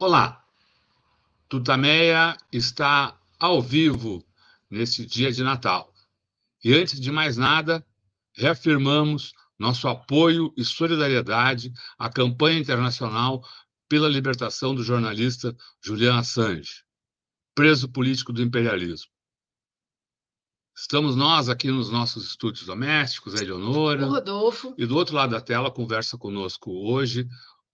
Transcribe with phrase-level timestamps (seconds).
[0.00, 0.44] Olá,
[1.48, 4.24] Tutameia está ao vivo
[4.70, 5.92] nesse dia de Natal.
[6.62, 7.84] E antes de mais nada,
[8.32, 13.44] reafirmamos nosso apoio e solidariedade à campanha internacional
[13.88, 16.84] pela libertação do jornalista Julian Assange,
[17.52, 19.10] preso político do imperialismo.
[20.76, 24.06] Estamos nós aqui nos nossos estúdios domésticos, a Eleonora.
[24.06, 24.76] O Rodolfo.
[24.78, 27.28] E do outro lado da tela conversa conosco hoje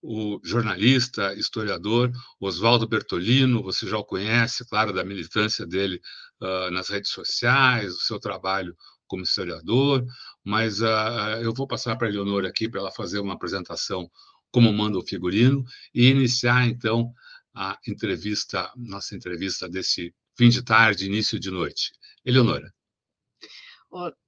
[0.06, 5.98] o jornalista, historiador Oswaldo Bertolino, você já o conhece, claro, da militância dele
[6.42, 10.04] uh, nas redes sociais, o seu trabalho como historiador,
[10.44, 14.10] mas uh, eu vou passar para a Eleonora aqui para ela fazer uma apresentação
[14.52, 17.10] como manda o figurino e iniciar, então,
[17.54, 21.92] a entrevista, nossa entrevista desse fim de tarde, início de noite.
[22.24, 22.70] Eleonora.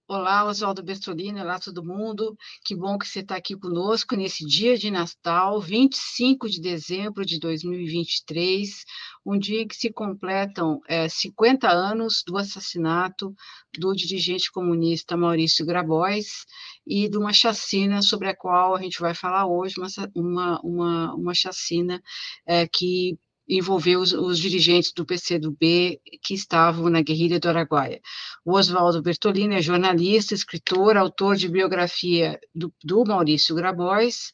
[0.09, 2.37] Olá, Oswaldo Bertolini, olá todo mundo.
[2.65, 7.41] Que bom que você está aqui conosco nesse dia de Natal, 25 de dezembro de
[7.41, 8.85] 2023,
[9.27, 13.35] um dia que se completam é, 50 anos do assassinato
[13.77, 16.45] do dirigente comunista Maurício Grabois
[16.87, 19.75] e de uma chacina sobre a qual a gente vai falar hoje,
[20.15, 22.01] uma, uma, uma chacina
[22.47, 23.19] é, que
[23.49, 28.01] envolveu os, os, dirigentes do PCdoB que estavam na guerrilha do Araguaia.
[28.45, 34.33] O Oswaldo Bertolini é jornalista, escritor, autor de biografia do, do Maurício Grabois,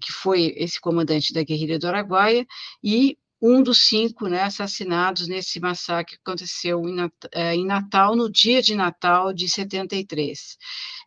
[0.00, 2.46] que foi esse comandante da guerrilha do Araguaia,
[2.82, 6.96] e um dos cinco né, assassinados nesse massacre que aconteceu em,
[7.32, 10.56] eh, em Natal, no dia de Natal de 73.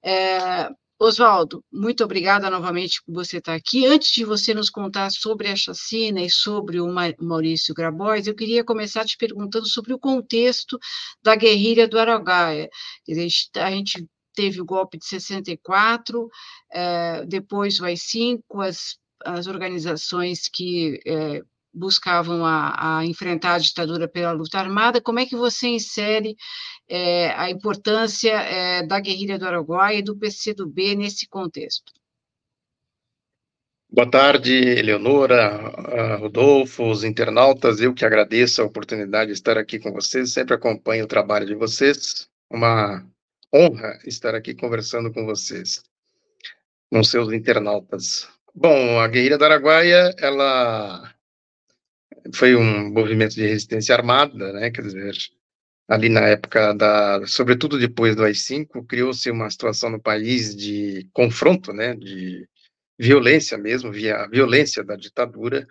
[0.03, 3.85] É, Oswaldo, muito obrigada novamente por você estar aqui.
[3.85, 6.87] Antes de você nos contar sobre a chacina e sobre o
[7.19, 10.79] Maurício Grabois, eu queria começar te perguntando sobre o contexto
[11.21, 12.67] da guerrilha do Araguaia.
[13.57, 16.29] A gente teve o golpe de 64,
[16.73, 21.43] eh, depois o AI-5, as, as organizações que eh,
[21.77, 26.35] buscavam a, a, enfrentar a ditadura pela luta armada, como é que você insere
[26.89, 31.91] é, a importância é, da guerrilha do Araguaia e do PCdoB nesse contexto?
[33.89, 39.93] Boa tarde, Eleonora, Rodolfo, os internautas, eu que agradeço a oportunidade de estar aqui com
[39.93, 43.07] vocês, sempre acompanho o trabalho de vocês, uma
[43.53, 45.81] honra estar aqui conversando com vocês,
[46.91, 48.27] com seus internautas.
[48.53, 51.13] Bom, a Guerrilha do Araguaia, ela
[52.33, 55.15] foi um movimento de resistência armada, né, quer dizer,
[55.87, 61.73] ali na época da, sobretudo depois do AI-5, criou-se uma situação no país de confronto,
[61.73, 62.47] né, de
[62.99, 65.67] violência mesmo, via violência da ditadura,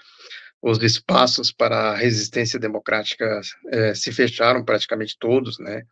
[0.63, 3.41] os espaços para a resistência democrática
[3.71, 5.85] eh, se fecharam praticamente todos, né,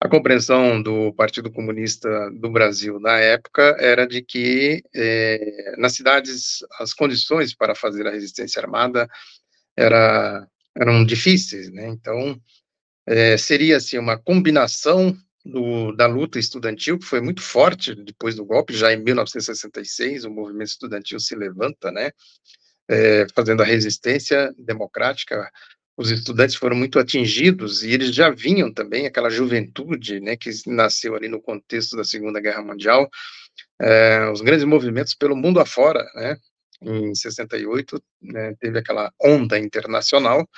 [0.00, 6.58] a compreensão do Partido Comunista do Brasil na época era de que eh, nas cidades
[6.78, 9.08] as condições para fazer a resistência armada
[9.78, 10.46] era,
[10.76, 11.88] eram difíceis, né?
[11.88, 12.40] Então,
[13.06, 18.44] é, seria assim uma combinação do, da luta estudantil, que foi muito forte depois do
[18.44, 22.10] golpe, já em 1966, o movimento estudantil se levanta, né?
[22.90, 25.50] É, fazendo a resistência democrática,
[25.96, 31.14] os estudantes foram muito atingidos e eles já vinham também, aquela juventude, né, que nasceu
[31.14, 33.10] ali no contexto da Segunda Guerra Mundial,
[33.80, 36.36] é, os grandes movimentos pelo mundo afora, né,
[36.80, 40.48] em 68, né, teve aquela onda internacional.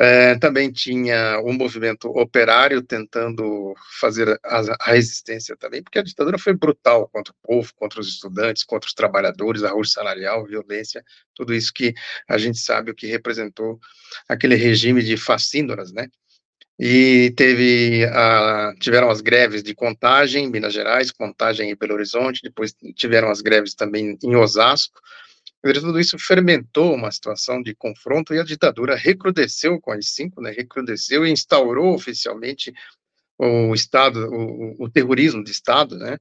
[0.00, 6.38] É, também tinha um movimento operário tentando fazer a, a, resistência também, porque a ditadura
[6.38, 11.04] foi brutal contra o povo, contra os estudantes, contra os trabalhadores, arroz salarial, violência,
[11.34, 11.94] tudo isso que
[12.28, 13.80] a gente sabe o que representou
[14.28, 16.06] aquele regime de fascínoras, né?
[16.78, 22.40] E teve a, tiveram as greves de contagem em Minas Gerais, contagem em Belo Horizonte,
[22.40, 25.00] depois tiveram as greves também em Osasco,
[25.62, 30.50] tudo isso fermentou uma situação de confronto e a ditadura recrudesceu com as cinco, né,
[30.50, 32.72] recrudesceu e instaurou oficialmente
[33.38, 36.16] o Estado, o, o terrorismo de Estado, né.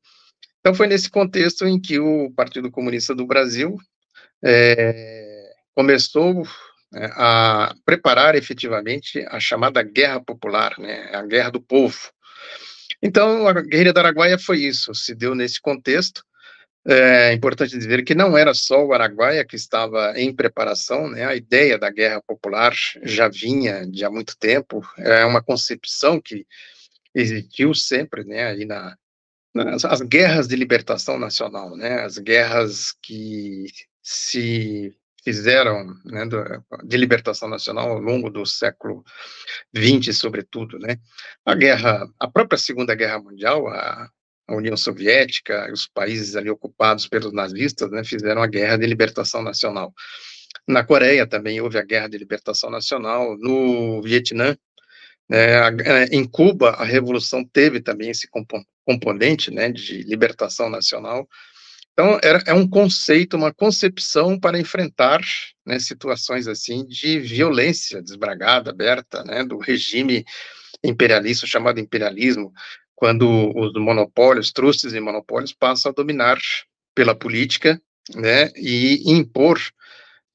[0.60, 3.78] Então foi nesse contexto em que o Partido Comunista do Brasil
[4.44, 6.44] é, começou
[6.92, 11.98] né, a preparar efetivamente a chamada Guerra Popular, né, a Guerra do Povo.
[13.02, 16.24] Então a Guerrilha do Araguaia foi isso, se deu nesse contexto,
[16.90, 21.26] é importante dizer que não era só o Araguaia que estava em preparação, né?
[21.26, 22.74] A ideia da guerra popular
[23.04, 26.46] já vinha de há muito tempo, é uma concepção que
[27.14, 28.46] existiu sempre, né?
[28.48, 28.96] Aí na,
[29.54, 32.04] nas as guerras de libertação nacional, né?
[32.06, 33.66] As guerras que
[34.02, 34.96] se
[35.26, 36.24] fizeram né,
[36.86, 39.04] de libertação nacional ao longo do século
[39.76, 40.96] XX, sobretudo, né?
[41.46, 44.10] A guerra, a própria Segunda Guerra Mundial, a,
[44.48, 49.44] a União Soviética, os países ali ocupados pelos nazistas, né, fizeram a guerra de libertação
[49.44, 49.94] nacional.
[50.68, 54.56] Na Coreia também houve a Guerra de Libertação Nacional, no Vietnã,
[55.30, 58.30] é, em Cuba, a revolução teve também esse
[58.86, 61.28] componente né, de libertação nacional.
[61.92, 65.20] Então, era, é um conceito, uma concepção para enfrentar
[65.66, 70.24] né, situações assim de violência desbragada, aberta, né, do regime
[70.84, 72.54] imperialista, chamado imperialismo,
[72.98, 76.38] quando os monopólios, trustes e monopólios passam a dominar
[76.96, 77.80] pela política
[78.16, 79.60] né, e impor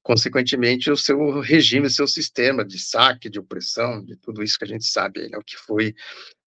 [0.03, 4.65] consequentemente, o seu regime, o seu sistema de saque, de opressão, de tudo isso que
[4.65, 5.95] a gente sabe, né, o que foi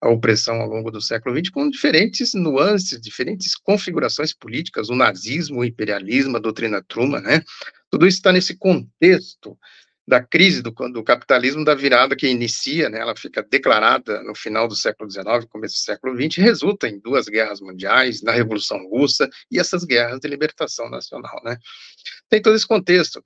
[0.01, 5.59] a opressão ao longo do século XX, com diferentes nuances, diferentes configurações políticas, o nazismo,
[5.59, 7.41] o imperialismo, a doutrina Truman, né,
[7.89, 9.57] tudo isso está nesse contexto
[10.07, 14.67] da crise do, do, capitalismo, da virada que inicia, né, ela fica declarada no final
[14.67, 19.27] do século XIX, começo do século XX, resulta em duas guerras mundiais, na Revolução Russa
[19.51, 21.57] e essas guerras de libertação nacional, né.
[22.29, 23.23] Tem todo esse contexto.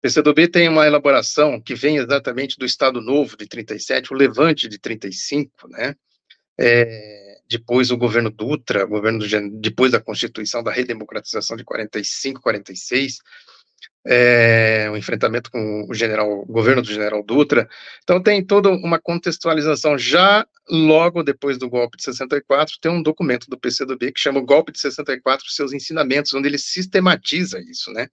[0.00, 4.78] PCdoB tem uma elaboração que vem exatamente do Estado Novo de 37, o Levante de
[4.78, 5.94] 35, né?
[6.58, 12.40] É, depois o governo Dutra, o governo do, depois da Constituição da Redemocratização de 45,
[12.40, 13.18] 46,
[14.06, 17.68] é, o enfrentamento com o general, o governo do general Dutra.
[18.02, 23.48] Então tem toda uma contextualização já logo depois do golpe de 64, tem um documento
[23.48, 28.08] do PCdoB que chama o Golpe de 64, seus ensinamentos, onde ele sistematiza isso, né?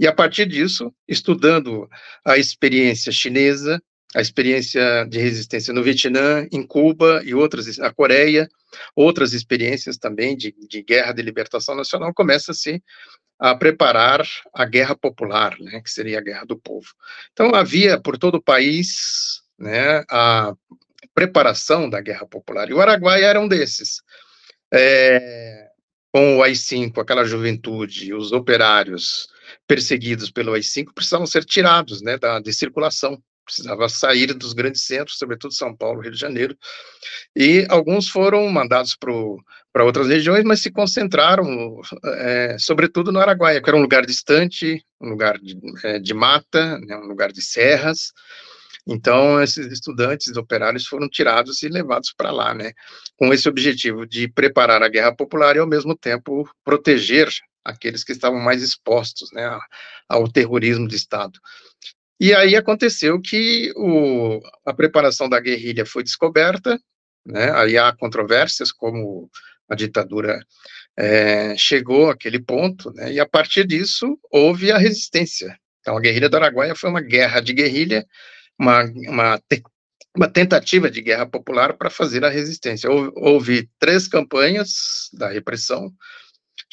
[0.00, 1.88] E a partir disso, estudando
[2.24, 3.80] a experiência chinesa,
[4.14, 8.48] a experiência de resistência no Vietnã, em Cuba e outras, na Coreia,
[8.94, 12.82] outras experiências também de, de guerra de libertação nacional, começa-se
[13.38, 14.24] a preparar
[14.54, 16.88] a guerra popular, né, que seria a guerra do povo.
[17.32, 20.54] Então havia por todo o país, né, a
[21.14, 22.68] preparação da guerra popular.
[22.70, 24.02] E o Araguaia era um desses.
[24.72, 25.68] É,
[26.12, 29.28] com o AI-5, aquela juventude, os operários,
[29.66, 35.18] perseguidos pelo AI-5 precisavam ser tirados né, da, de circulação, precisava sair dos grandes centros,
[35.18, 36.56] sobretudo São Paulo, Rio de Janeiro,
[37.34, 43.68] e alguns foram mandados para outras regiões, mas se concentraram, é, sobretudo no Araguaia, que
[43.68, 48.12] era um lugar distante, um lugar de, é, de mata, né, um lugar de serras,
[48.86, 52.72] então, esses estudantes operários foram tirados e levados para lá, né,
[53.16, 57.28] com esse objetivo de preparar a guerra popular e, ao mesmo tempo, proteger
[57.64, 59.58] aqueles que estavam mais expostos né,
[60.08, 61.38] ao terrorismo de Estado.
[62.22, 66.80] E aí aconteceu que o, a preparação da guerrilha foi descoberta,
[67.26, 69.28] né, aí há controvérsias como
[69.68, 70.38] a ditadura
[70.96, 75.58] é, chegou àquele ponto, né, e a partir disso houve a resistência.
[75.80, 78.06] Então a guerrilha do Araguaia foi uma guerra de guerrilha,
[78.56, 79.40] uma, uma,
[80.16, 82.88] uma tentativa de guerra popular para fazer a resistência.
[82.88, 85.92] Houve, houve três campanhas da repressão,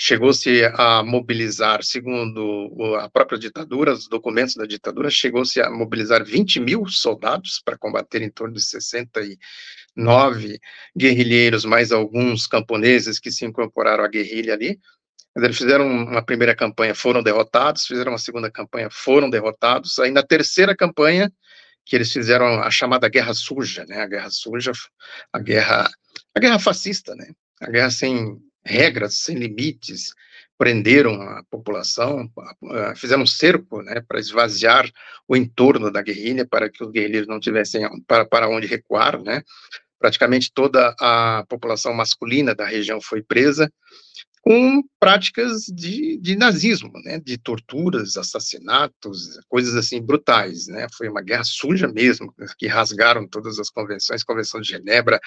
[0.01, 6.61] chegou-se a mobilizar, segundo a própria ditadura, os documentos da ditadura, chegou-se a mobilizar 20
[6.61, 10.57] mil soldados para combater em torno de 69
[10.97, 14.79] guerrilheiros, mais alguns camponeses que se incorporaram à guerrilha ali.
[15.35, 19.99] Eles fizeram uma primeira campanha, foram derrotados, fizeram uma segunda campanha, foram derrotados.
[19.99, 21.29] Aí na terceira campanha,
[21.85, 24.01] que eles fizeram a chamada Guerra Suja, né?
[24.01, 24.71] A Guerra Suja,
[25.33, 25.89] a guerra,
[26.33, 27.33] a guerra fascista, né?
[27.59, 30.13] A guerra sem regras, sem limites,
[30.57, 32.29] prenderam a população,
[32.97, 34.89] fizeram um cerco né, para esvaziar
[35.27, 39.41] o entorno da guerrilha, para que os guerrilheiros não tivessem para, para onde recuar, né?
[39.97, 43.71] Praticamente toda a população masculina da região foi presa,
[44.49, 51.21] com práticas de, de nazismo, né, de torturas, assassinatos, coisas assim brutais, né, foi uma
[51.21, 55.19] guerra suja mesmo, que rasgaram todas as convenções, Convenção de Genebra,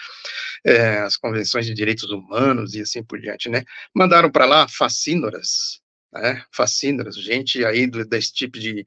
[0.67, 3.63] é, as convenções de direitos humanos e assim por diante, né,
[3.95, 5.81] mandaram para lá facínoras,
[6.13, 8.85] né, facínoras, gente aí do, desse tipo de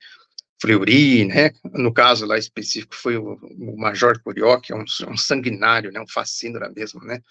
[0.61, 5.15] Fleury, né, no caso lá específico foi o, o Major Curió, que é um, um
[5.15, 7.21] sanguinário, né, um facínora mesmo, né,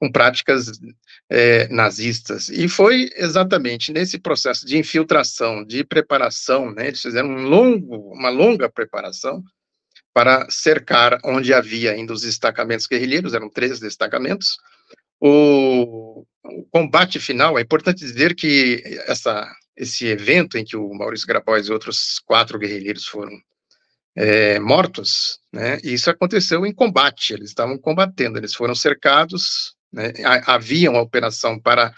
[0.00, 0.80] com práticas
[1.28, 2.48] é, nazistas.
[2.48, 8.30] E foi exatamente nesse processo de infiltração, de preparação, né, eles fizeram um longo, uma
[8.30, 9.44] longa preparação
[10.14, 14.56] para cercar onde havia ainda os destacamentos guerrilheiros, eram três destacamentos.
[15.20, 21.26] O, o combate final, é importante dizer que essa, esse evento em que o Maurício
[21.26, 23.32] Grabois e outros quatro guerrilheiros foram
[24.16, 30.12] é, mortos, né, isso aconteceu em combate, eles estavam combatendo, eles foram cercados, né?
[30.46, 31.94] Havia uma operação para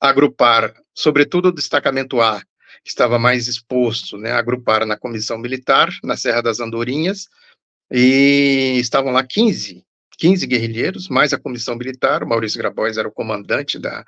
[0.00, 2.40] agrupar, sobretudo o destacamento A,
[2.84, 7.28] que estava mais exposto, né, agrupar na comissão militar, na Serra das Andorinhas,
[7.90, 9.84] e estavam lá 15,
[10.18, 14.04] 15 guerrilheiros, mais a comissão militar, o Maurício Grabois era o comandante da,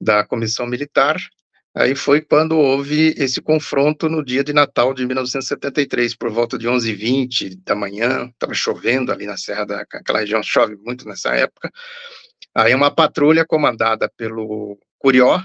[0.00, 1.16] da comissão militar,
[1.78, 6.66] Aí foi quando houve esse confronto no dia de Natal de 1973, por volta de
[6.66, 9.80] 11h20 da manhã, estava chovendo ali na Serra da...
[9.82, 11.70] aquela região chove muito nessa época,
[12.56, 15.40] aí uma patrulha comandada pelo Curió,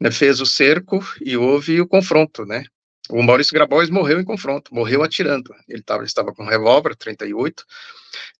[0.00, 2.64] né, fez o cerco e houve o confronto, né,
[3.10, 5.54] o Maurício Grabois morreu em confronto, morreu atirando.
[5.68, 7.64] Ele, tava, ele estava com um revólver 38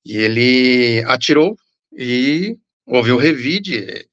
[0.05, 1.57] e ele atirou
[1.93, 4.09] e houve o revide.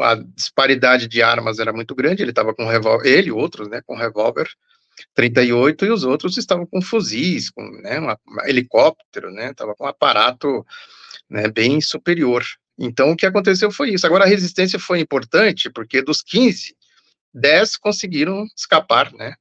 [0.00, 2.22] A disparidade de armas era muito grande.
[2.22, 4.48] Ele estava com revólver, ele outros, né, com revólver
[5.14, 8.14] 38 e os outros estavam com fuzis, com né, um
[8.46, 10.64] helicóptero, né, estava com um aparato
[11.28, 12.44] né, bem superior.
[12.80, 14.06] Então o que aconteceu foi isso.
[14.06, 16.74] Agora a resistência foi importante porque dos 15
[17.32, 19.34] 10 conseguiram escapar, né?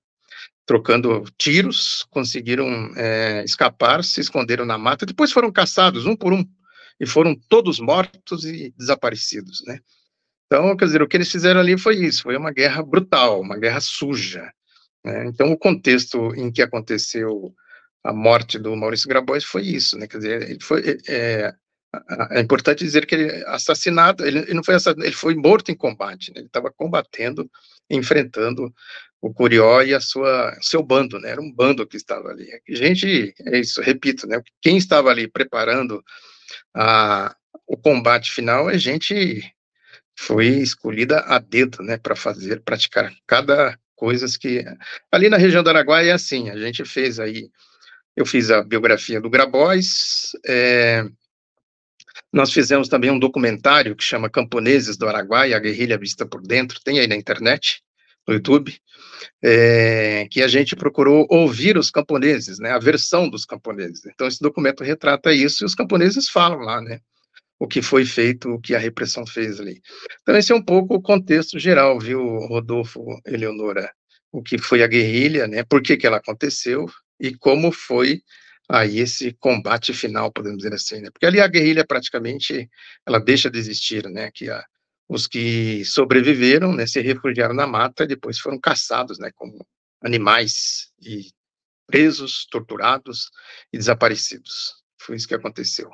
[0.69, 6.45] trocando tiros, conseguiram é, escapar, se esconderam na mata, depois foram caçados um por um,
[6.99, 9.79] e foram todos mortos e desaparecidos, né?
[10.45, 13.57] Então, quer dizer, o que eles fizeram ali foi isso, foi uma guerra brutal, uma
[13.57, 14.51] guerra suja.
[15.03, 15.25] Né?
[15.25, 17.51] Então, o contexto em que aconteceu
[18.03, 20.07] a morte do Maurício Grabois foi isso, né?
[20.07, 21.51] Quer dizer, ele foi, é,
[22.31, 25.75] é importante dizer que ele assassinado, ele, ele não foi assassinado, ele foi morto em
[25.75, 26.39] combate, né?
[26.39, 27.49] ele estava combatendo,
[27.89, 28.73] enfrentando
[29.21, 31.31] o Curió e a sua seu bando, né?
[31.31, 32.47] Era um bando que estava ali.
[32.69, 34.41] Gente, é isso, repito, né?
[34.61, 36.03] Quem estava ali preparando
[36.73, 37.35] a,
[37.67, 39.41] o combate final é gente
[40.17, 44.65] foi escolhida a dedo, né, para fazer, praticar cada coisas que
[45.11, 46.49] ali na região do Araguaia é assim.
[46.49, 47.49] A gente fez aí,
[48.15, 50.31] eu fiz a biografia do Grabois.
[50.45, 51.05] É,
[52.31, 56.79] nós fizemos também um documentário que chama Camponeses do Araguaia, a guerrilha vista por dentro,
[56.83, 57.81] tem aí na internet
[58.27, 58.79] no YouTube,
[59.43, 64.05] é, que a gente procurou ouvir os camponeses, né, a versão dos camponeses.
[64.05, 66.99] Então, esse documento retrata isso e os camponeses falam lá, né,
[67.59, 69.81] o que foi feito, o que a repressão fez ali.
[70.21, 73.91] Então, esse é um pouco o contexto geral, viu, Rodolfo, Eleonora,
[74.31, 76.85] o que foi a guerrilha, né, por que que ela aconteceu
[77.19, 78.21] e como foi
[78.69, 82.69] aí esse combate final, podemos dizer assim, né, porque ali a guerrilha praticamente,
[83.05, 84.63] ela deixa de existir, né, que a,
[85.09, 89.65] os que sobreviveram, né, se refugiaram na mata e depois foram caçados, né, como
[90.01, 91.31] animais e
[91.87, 93.31] presos, torturados
[93.73, 94.75] e desaparecidos.
[95.01, 95.89] Foi isso que aconteceu.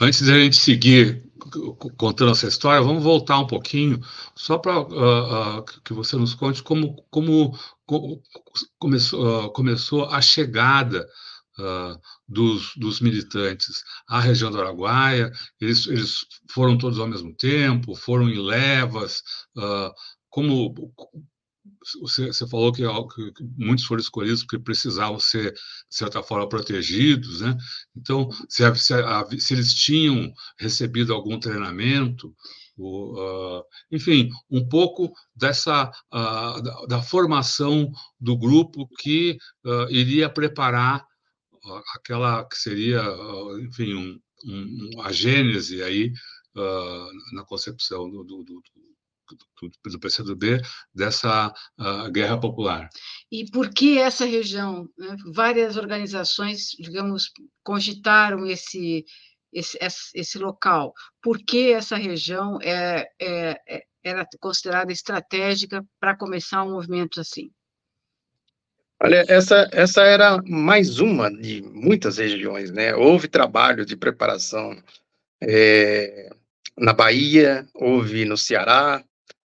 [0.00, 1.22] Antes da gente seguir
[1.96, 4.00] contando essa história, vamos voltar um pouquinho,
[4.34, 7.58] só para uh, uh, que você nos conte como, como
[8.78, 11.08] começou, uh, começou a chegada
[11.58, 17.94] uh, dos, dos, militantes à região do Araguaia, eles, eles, foram todos ao mesmo tempo,
[17.94, 19.22] foram em levas,
[19.56, 19.92] uh,
[20.28, 20.74] como
[22.00, 25.58] você, você falou que, que, muitos foram escolhidos porque precisavam ser, de
[25.96, 27.56] certa forma, protegidos, né?
[27.96, 32.34] Então, se, se, se eles tinham recebido algum treinamento,
[32.84, 41.06] uh, enfim, um pouco dessa uh, da, da, formação do grupo que uh, iria preparar
[41.94, 43.02] aquela que seria,
[43.60, 46.12] enfim, um, um, a gênese aí
[47.34, 48.62] na concepção do, do, do,
[49.60, 50.60] do, do PCdoB
[50.94, 52.88] dessa uh, guerra popular.
[53.30, 54.88] E por que essa região?
[54.96, 55.16] Né?
[55.32, 57.30] Várias organizações, digamos,
[57.62, 59.04] cogitaram esse,
[59.52, 59.78] esse,
[60.14, 60.92] esse local.
[61.22, 67.50] Por que essa região é, é, é era considerada estratégica para começar um movimento assim?
[69.00, 72.94] Olha, essa, essa era mais uma de muitas regiões, né?
[72.94, 74.76] Houve trabalho de preparação
[75.40, 76.30] é,
[76.76, 79.04] na Bahia, houve no Ceará,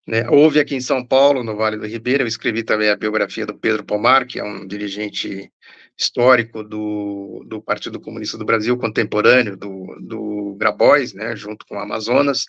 [0.08, 0.28] né?
[0.30, 2.24] houve aqui em São Paulo, no Vale do Ribeira.
[2.24, 5.52] Eu escrevi também a biografia do Pedro Pomar, que é um dirigente
[5.98, 11.36] histórico do, do Partido Comunista do Brasil, contemporâneo do, do Grabois, né?
[11.36, 12.46] junto com Amazonas,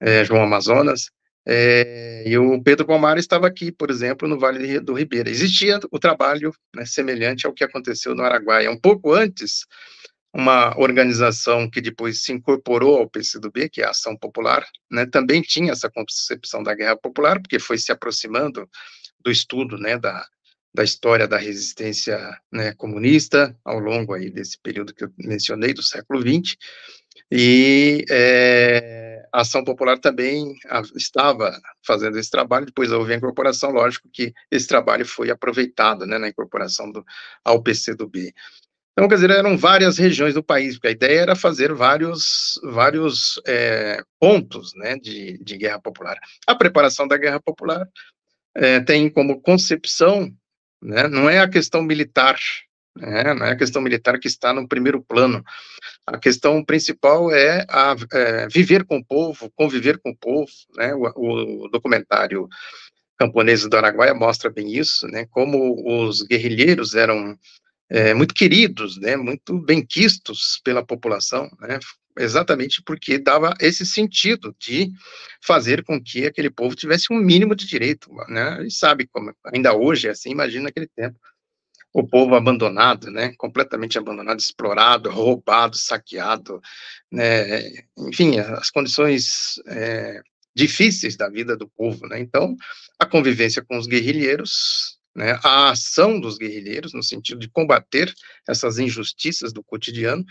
[0.00, 1.10] é, João Amazonas.
[1.50, 5.30] É, e o Pedro Palmar estava aqui, por exemplo, no Vale do Ribeira.
[5.30, 8.70] Existia o trabalho né, semelhante ao que aconteceu no Araguaia.
[8.70, 9.64] Um pouco antes,
[10.30, 15.40] uma organização que depois se incorporou ao PCdoB, que é a Ação Popular, né, também
[15.40, 18.68] tinha essa concepção da guerra popular, porque foi se aproximando
[19.20, 20.26] do estudo né, da,
[20.74, 22.18] da história da resistência
[22.52, 26.56] né, comunista ao longo aí desse período que eu mencionei, do século XX,
[27.30, 30.54] e é, a Ação Popular também
[30.96, 36.18] estava fazendo esse trabalho, depois houve a incorporação, lógico que esse trabalho foi aproveitado né,
[36.18, 37.04] na incorporação do,
[37.44, 38.32] ao PCdoB.
[38.92, 43.40] Então, quer dizer, eram várias regiões do país, porque a ideia era fazer vários, vários
[43.46, 46.18] é, pontos né, de, de guerra popular.
[46.46, 47.86] A preparação da guerra popular
[48.56, 50.34] é, tem como concepção,
[50.82, 52.38] né, não é a questão militar,
[52.96, 53.34] né?
[53.34, 55.44] não é a questão militar que está no primeiro plano.
[56.06, 60.94] A questão principal é, a, é viver com o povo, conviver com o povo, né?
[60.94, 62.48] o, o documentário
[63.16, 65.26] camponês do Araguaia mostra bem isso, né?
[65.30, 67.36] como os guerrilheiros eram
[67.90, 71.78] é, muito queridos, né, muito benquistos pela população, né,
[72.18, 74.90] exatamente porque dava esse sentido de
[75.42, 79.74] fazer com que aquele povo tivesse um mínimo de direito, né, e sabe como ainda
[79.74, 81.18] hoje é assim, imagina naquele tempo,
[81.92, 86.60] o povo abandonado, né, completamente abandonado, explorado, roubado, saqueado,
[87.10, 87.62] né,
[87.96, 90.20] enfim, as condições é,
[90.54, 92.56] difíceis da vida do povo, né, então
[92.98, 98.14] a convivência com os guerrilheiros né, a ação dos guerrilheiros, no sentido de combater
[98.48, 100.24] essas injustiças do cotidiano,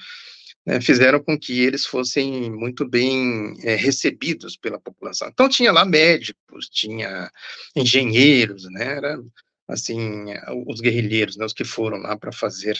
[0.67, 5.29] né, fizeram com que eles fossem muito bem é, recebidos pela população.
[5.29, 7.31] Então, tinha lá médicos, tinha
[7.73, 9.17] engenheiros, né, era,
[9.65, 10.25] assim,
[10.67, 12.77] os guerrilheiros, né, os que foram lá para fazer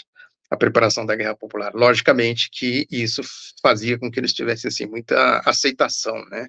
[0.50, 1.74] a preparação da guerra popular.
[1.74, 3.22] Logicamente que isso
[3.62, 6.46] fazia com que eles tivessem, assim, muita aceitação, né,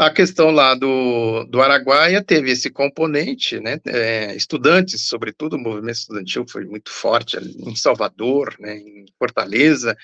[0.00, 5.96] a questão lá do, do Araguaia teve esse componente, né, é, estudantes, sobretudo, o movimento
[5.96, 9.94] estudantil foi muito forte em Salvador, né, em Fortaleza,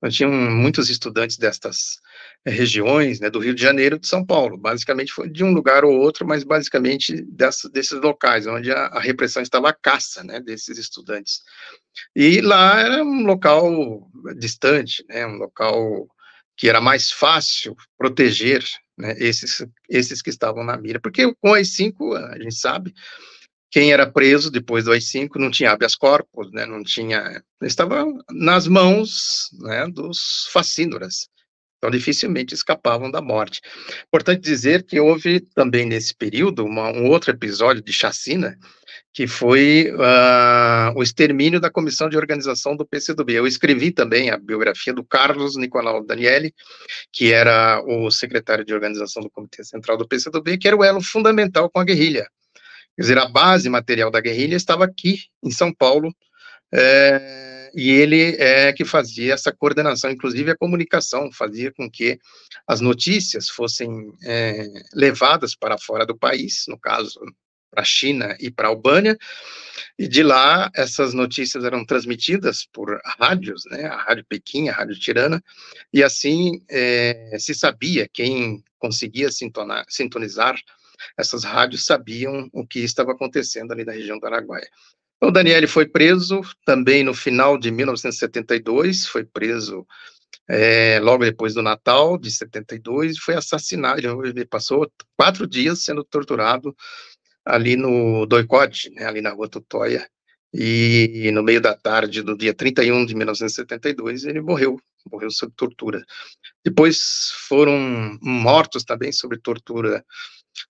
[0.00, 1.98] nós tínhamos muitos estudantes destas
[2.44, 5.84] é, regiões, né, do Rio de Janeiro de São Paulo, basicamente foi de um lugar
[5.84, 10.40] ou outro, mas basicamente dessa, desses locais, onde a, a repressão estava à caça, né,
[10.40, 11.42] desses estudantes.
[12.16, 16.08] E lá era um local distante, né, um local
[16.56, 18.64] que era mais fácil proteger
[18.96, 22.94] né, esses, esses que estavam na mira, porque com as cinco, a gente sabe,
[23.70, 28.66] quem era preso depois do AI-5 não tinha habeas corpus, né, não tinha, estava nas
[28.66, 31.28] mãos né, dos facínoras,
[31.78, 33.60] então dificilmente escapavam da morte.
[34.06, 38.58] Importante dizer que houve também nesse período uma, um outro episódio de chacina,
[39.14, 43.32] que foi uh, o extermínio da comissão de organização do PCdoB.
[43.32, 46.54] Eu escrevi também a biografia do Carlos Nicolau Daniele,
[47.12, 51.02] que era o secretário de organização do Comitê Central do PCdoB, que era o elo
[51.02, 52.28] fundamental com a guerrilha.
[53.00, 56.14] Quer dizer, a base material da guerrilha estava aqui, em São Paulo,
[56.70, 62.18] é, e ele é que fazia essa coordenação, inclusive a comunicação, fazia com que
[62.66, 67.18] as notícias fossem é, levadas para fora do país, no caso,
[67.70, 69.16] para a China e para a Albânia,
[69.98, 75.00] e de lá essas notícias eram transmitidas por rádios, né, a Rádio Pequim, a Rádio
[75.00, 75.42] Tirana,
[75.90, 80.60] e assim é, se sabia, quem conseguia sintonar, sintonizar
[81.16, 84.68] essas rádios sabiam o que estava acontecendo ali na região do Araguaia.
[85.22, 89.86] O Daniele foi preso também no final de 1972, foi preso
[90.48, 96.02] é, logo depois do Natal de 72, e foi assassinado, ele passou quatro dias sendo
[96.02, 96.74] torturado
[97.44, 100.08] ali no Doicote, né, ali na rua Tutóia,
[100.52, 106.04] e no meio da tarde do dia 31 de 1972 ele morreu, morreu sob tortura.
[106.64, 110.04] Depois foram mortos também sob tortura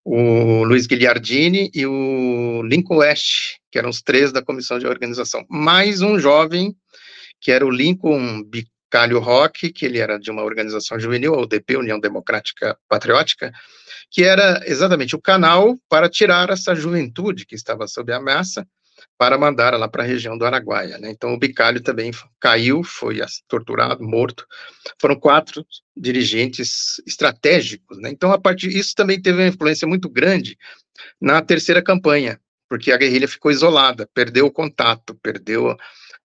[0.04, 5.44] o Luiz Guilhardini e o Lincoln West, que eram os três da comissão de organização,
[5.48, 6.74] mais um jovem,
[7.40, 11.76] que era o Lincoln Bicalho Roque, que ele era de uma organização juvenil, a UDP,
[11.76, 13.52] União Democrática Patriótica,
[14.10, 18.66] que era exatamente o canal para tirar essa juventude que estava sob ameaça
[19.18, 20.98] para mandar lá para a região do Araguaia.
[20.98, 21.10] Né?
[21.10, 22.10] Então, o Bicalho também
[22.40, 24.46] caiu, foi torturado, morto.
[25.00, 25.64] Foram quatro
[25.96, 27.98] dirigentes estratégicos.
[27.98, 28.10] Né?
[28.10, 30.56] Então, a partir isso também teve uma influência muito grande
[31.20, 35.76] na terceira campanha, porque a guerrilha ficou isolada, perdeu o contato, perdeu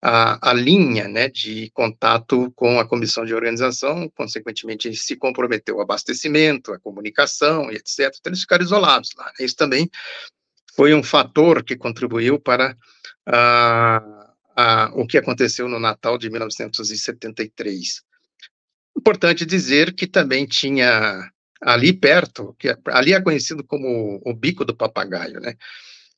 [0.04, 5.82] a, a linha né, de contato com a comissão de organização, consequentemente se comprometeu o
[5.82, 8.14] abastecimento, a comunicação e etc.
[8.20, 9.26] Então eles ficaram isolados lá.
[9.40, 9.46] Né?
[9.46, 9.90] Isso também
[10.76, 12.76] foi um fator que contribuiu para
[14.94, 18.02] o que aconteceu no Natal de 1973.
[18.98, 21.30] Importante dizer que também tinha
[21.62, 25.56] ali perto, que ali é conhecido como o bico do papagaio, né?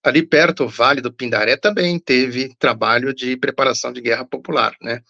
[0.06, 5.02] ali perto, o Vale do Pindaré também teve trabalho de preparação de guerra popular, né?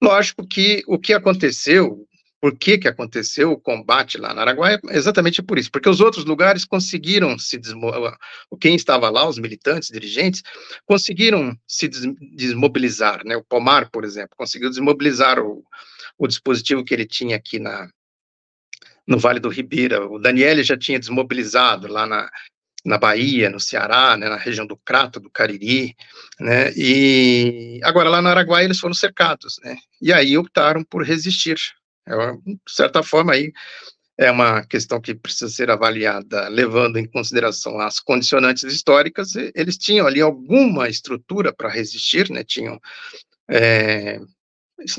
[0.00, 2.06] Lógico que o que aconteceu,
[2.44, 6.26] por que que aconteceu o combate lá na Araguaia, exatamente por isso, porque os outros
[6.26, 7.58] lugares conseguiram se
[8.60, 10.42] quem estava lá, os militantes, dirigentes,
[10.84, 13.34] conseguiram se desmobilizar, né?
[13.34, 15.64] O Pomar, por exemplo, conseguiu desmobilizar o,
[16.18, 17.88] o dispositivo que ele tinha aqui na
[19.06, 22.28] no Vale do Ribeira, o Daniele já tinha desmobilizado lá na,
[22.84, 25.96] na Bahia, no Ceará, né, na região do Crato, do Cariri,
[26.38, 31.56] né, e agora lá no Araguaia eles foram cercados, né, e aí optaram por resistir.
[32.06, 33.52] É de certa forma aí
[34.16, 39.34] é uma questão que precisa ser avaliada levando em consideração as condicionantes históricas.
[39.54, 42.44] Eles tinham ali alguma estrutura para resistir, né?
[42.44, 42.80] Tinham
[43.48, 44.20] é,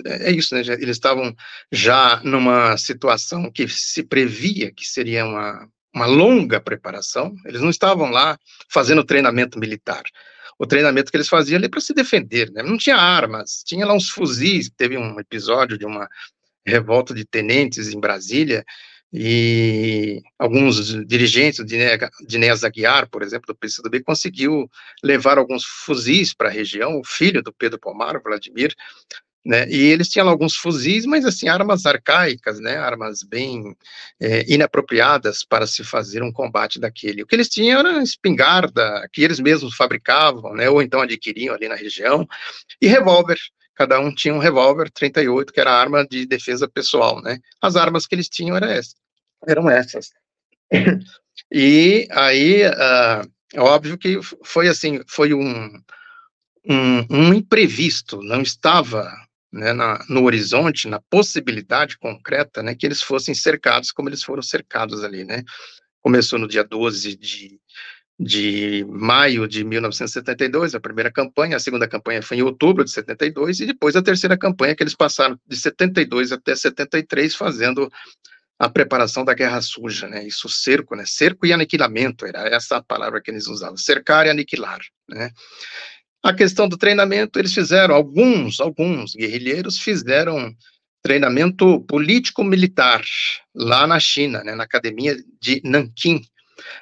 [0.05, 0.61] é isso, né?
[0.61, 1.33] Eles estavam
[1.71, 7.33] já numa situação que se previa que seria uma, uma longa preparação.
[7.45, 8.37] Eles não estavam lá
[8.69, 10.03] fazendo treinamento militar.
[10.57, 12.63] O treinamento que eles faziam ali para se defender, né?
[12.63, 14.69] Não tinha armas, tinha lá uns fuzis.
[14.75, 16.07] Teve um episódio de uma
[16.65, 18.65] revolta de tenentes em Brasília
[19.13, 24.69] e alguns dirigentes, de Néas Aguiar, por exemplo, do PCdoB, conseguiu
[25.01, 28.73] levar alguns fuzis para a região, o filho do Pedro Pomar, Vladimir,
[29.45, 33.75] né, e eles tinham alguns fuzis, mas assim, armas arcaicas, né, armas bem
[34.19, 37.21] é, inapropriadas para se fazer um combate daquele.
[37.21, 41.69] O que eles tinham era espingarda, que eles mesmos fabricavam, né, ou então adquiriam ali
[41.69, 42.27] na região,
[42.81, 43.37] e revólver,
[43.75, 47.39] cada um tinha um revólver 38, que era a arma de defesa pessoal, né?
[47.61, 48.95] As armas que eles tinham eram essas.
[49.47, 50.11] Eram essas.
[51.51, 55.67] e aí, uh, óbvio que foi assim, foi um,
[56.67, 59.11] um, um imprevisto, não estava
[59.51, 64.41] né, na, no horizonte, na possibilidade concreta, né, que eles fossem cercados como eles foram
[64.41, 65.43] cercados ali, né?
[66.01, 67.59] Começou no dia 12 de
[68.19, 73.59] de maio de 1972, a primeira campanha, a segunda campanha foi em outubro de 72,
[73.59, 77.91] e depois a terceira campanha que eles passaram de 72 até 73 fazendo
[78.57, 82.83] a preparação da guerra suja, né, isso cerco, né, cerco e aniquilamento, era essa a
[82.83, 85.31] palavra que eles usavam, cercar e aniquilar, né.
[86.23, 90.55] A questão do treinamento, eles fizeram, alguns, alguns guerrilheiros fizeram
[91.03, 93.03] treinamento político-militar
[93.53, 96.25] lá na China, né, na academia de Nanquim,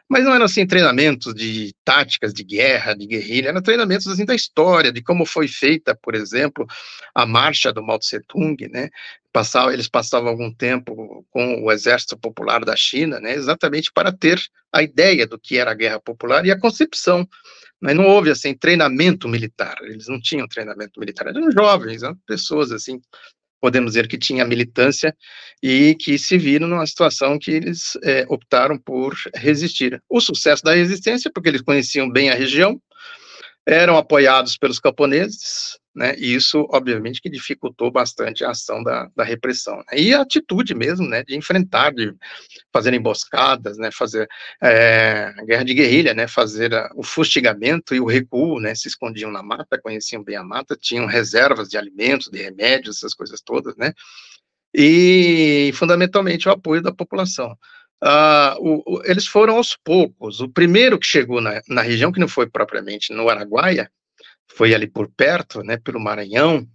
[0.07, 4.35] mas não eram assim treinamentos de táticas de guerra, de guerrilha, eram treinamentos assim da
[4.35, 6.65] história, de como foi feita, por exemplo,
[7.13, 8.89] a marcha do Mao Tse Tung, né?
[9.31, 13.33] Passava, eles passavam algum tempo com o exército popular da China, né?
[13.33, 14.39] Exatamente para ter
[14.71, 17.27] a ideia do que era a guerra popular e a concepção.
[17.81, 19.75] Mas não houve assim treinamento militar.
[19.81, 21.27] Eles não tinham treinamento militar.
[21.27, 23.01] Eram jovens, eram pessoas assim
[23.63, 25.15] podemos dizer que tinha militância
[25.63, 30.03] e que se viram numa situação que eles é, optaram por resistir.
[30.09, 32.77] O sucesso da resistência, porque eles conheciam bem a região,
[33.65, 39.23] eram apoiados pelos camponeses, né, e isso, obviamente, que dificultou bastante a ação da, da
[39.23, 39.77] repressão.
[39.77, 42.13] Né, e a atitude mesmo, né, de enfrentar, de
[42.71, 44.27] fazer emboscadas, né, fazer
[44.61, 49.31] é, guerra de guerrilha, né, fazer a, o fustigamento e o recuo, né, se escondiam
[49.31, 53.75] na mata, conheciam bem a mata, tinham reservas de alimentos, de remédios, essas coisas todas,
[53.77, 53.93] né,
[54.73, 57.55] e, fundamentalmente, o apoio da população.
[58.03, 60.41] Uh, o, o, eles foram aos poucos.
[60.41, 63.89] O primeiro que chegou na, na, região, que não foi propriamente no Araguaia,
[64.47, 66.67] foi ali por perto, né, pelo Maranhão,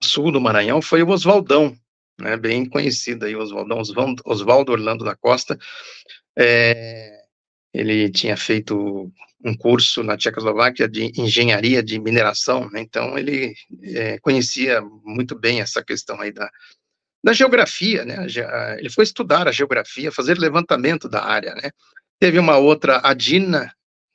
[0.00, 1.76] sul do Maranhão, foi o Oswaldão,
[2.20, 3.80] né, bem conhecido aí, Oswaldão,
[4.24, 5.58] Oswaldo Orlando da Costa.
[6.36, 7.22] É,
[7.72, 9.12] ele tinha feito
[9.44, 15.60] um curso na Tchecoslováquia de engenharia de mineração, né, então ele é, conhecia muito bem
[15.60, 16.48] essa questão aí da,
[17.24, 18.26] da geografia, né?
[18.78, 21.70] Ele foi estudar a geografia, fazer levantamento da área, né?
[22.18, 23.72] Teve uma outra, a Dina,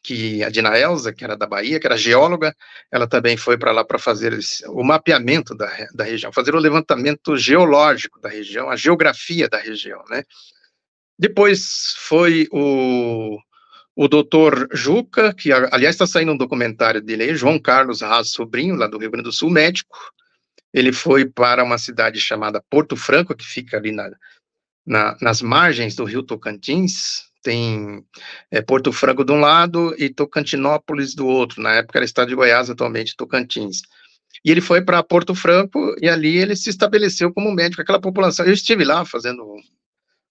[0.08, 2.56] que a Dina Elza, que era da Bahia, que era geóloga,
[2.90, 7.36] ela também foi para lá para fazer o mapeamento da, da região, fazer o levantamento
[7.36, 10.24] geológico da região, a geografia da região, né?
[11.20, 13.38] Depois foi o,
[13.98, 18.88] o doutor Juca, que aliás está saindo um documentário dele João Carlos Raz Sobrinho, lá
[18.88, 19.98] do Rio Grande do Sul, médico,
[20.74, 24.10] ele foi para uma cidade chamada Porto Franco, que fica ali na,
[24.86, 28.04] na, nas margens do rio Tocantins, tem
[28.52, 32.36] é, Porto Franco de um lado e Tocantinópolis do outro, na época era estado de
[32.36, 33.84] Goiás, atualmente Tocantins.
[34.44, 38.46] E ele foi para Porto Franco e ali ele se estabeleceu como médico, aquela população.
[38.46, 39.46] Eu estive lá fazendo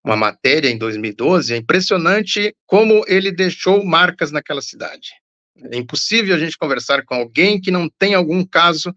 [0.05, 5.13] uma matéria em 2012, é impressionante como ele deixou marcas naquela cidade.
[5.73, 8.95] É impossível a gente conversar com alguém que não tem algum caso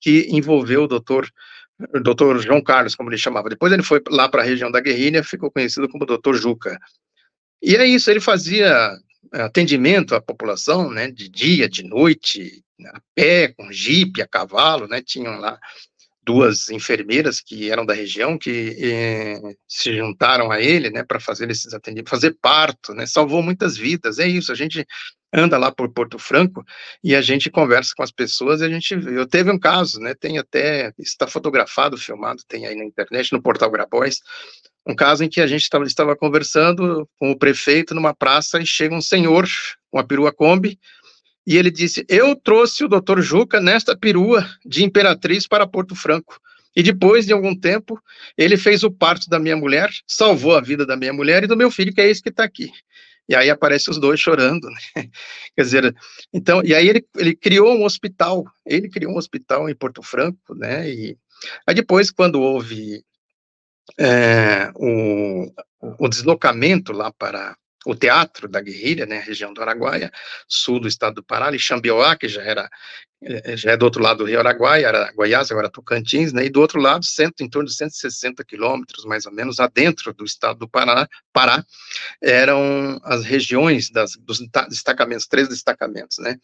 [0.00, 1.28] que envolveu o doutor,
[2.04, 3.48] doutor João Carlos, como ele chamava.
[3.48, 6.78] Depois ele foi lá para a região da guerrilha, ficou conhecido como doutor Juca.
[7.62, 8.96] E é isso, ele fazia
[9.32, 15.02] atendimento à população, né, de dia, de noite, a pé, com jipe, a cavalo, né,
[15.02, 15.58] tinham lá
[16.22, 21.50] duas enfermeiras que eram da região que eh, se juntaram a ele, né, para fazer
[21.50, 24.18] esses atendimentos, fazer parto, né, salvou muitas vidas.
[24.18, 24.86] É isso, a gente
[25.32, 26.62] anda lá por Porto Franco
[27.02, 30.14] e a gente conversa com as pessoas e a gente eu teve um caso, né,
[30.14, 34.20] tem até está fotografado, filmado, tem aí na internet no portal Grabois,
[34.88, 38.66] um caso em que a gente estava, estava conversando com o prefeito numa praça e
[38.66, 39.46] chega um senhor
[39.90, 40.78] com a perua Kombi
[41.46, 46.38] e ele disse: Eu trouxe o doutor Juca nesta perua de Imperatriz para Porto Franco.
[46.76, 48.00] E depois de algum tempo,
[48.36, 51.56] ele fez o parto da minha mulher, salvou a vida da minha mulher e do
[51.56, 52.70] meu filho, que é esse que está aqui.
[53.26, 54.78] E aí aparece os dois chorando, né?
[55.56, 55.96] Quer dizer,
[56.32, 60.54] então, e aí ele, ele criou um hospital, ele criou um hospital em Porto Franco,
[60.54, 60.88] né?
[60.88, 61.16] E
[61.66, 63.02] aí depois, quando houve
[63.98, 65.52] é, o,
[65.98, 70.10] o deslocamento lá para o teatro da guerrilha, né, região do Araguaia,
[70.46, 72.68] sul do estado do Pará, e Xambioá, que já era
[73.22, 76.50] eh, já é do outro lado do Rio Araguaia, era Goiás, agora Tocantins, né, e
[76.50, 80.58] do outro lado, cento, em torno de 160 quilômetros, mais ou menos, adentro do estado
[80.58, 81.64] do Pará, Pará
[82.22, 86.36] eram as regiões das, dos destacamentos, três destacamentos, né.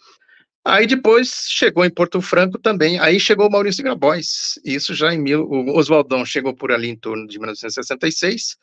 [0.64, 5.18] Aí depois chegou em Porto Franco também, aí chegou o Maurício Grabois, isso já em
[5.18, 8.56] mil, o Oswaldão chegou por ali em torno de 1966,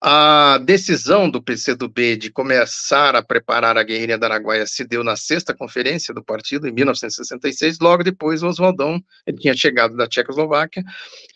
[0.00, 5.16] a decisão do PCdoB de começar a preparar a guerrilha da Araguaia se deu na
[5.16, 7.80] sexta conferência do partido, em 1966.
[7.80, 10.84] Logo depois, Oswaldão, ele tinha chegado da Tchecoslováquia,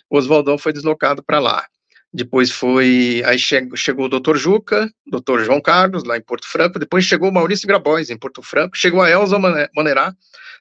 [0.09, 1.67] Oswaldão foi deslocado para lá.
[2.15, 7.07] Depois foi, aí chegou, o doutor Juca, doutor João Carlos, lá em Porto Franco, depois
[7.07, 9.39] chegou o Maurício Grabois, em Porto Franco, chegou a Elza
[9.75, 10.15] Monerá,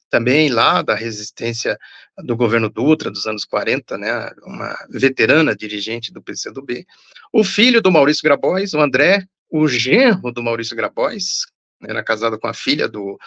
[0.10, 1.78] também lá da resistência
[2.24, 6.86] do governo Dutra dos anos 40, né, uma veterana dirigente do PCdoB.
[7.34, 11.46] O filho do Maurício Grabois, o André, o genro do Maurício Grabois,
[11.84, 13.18] era casado com a filha do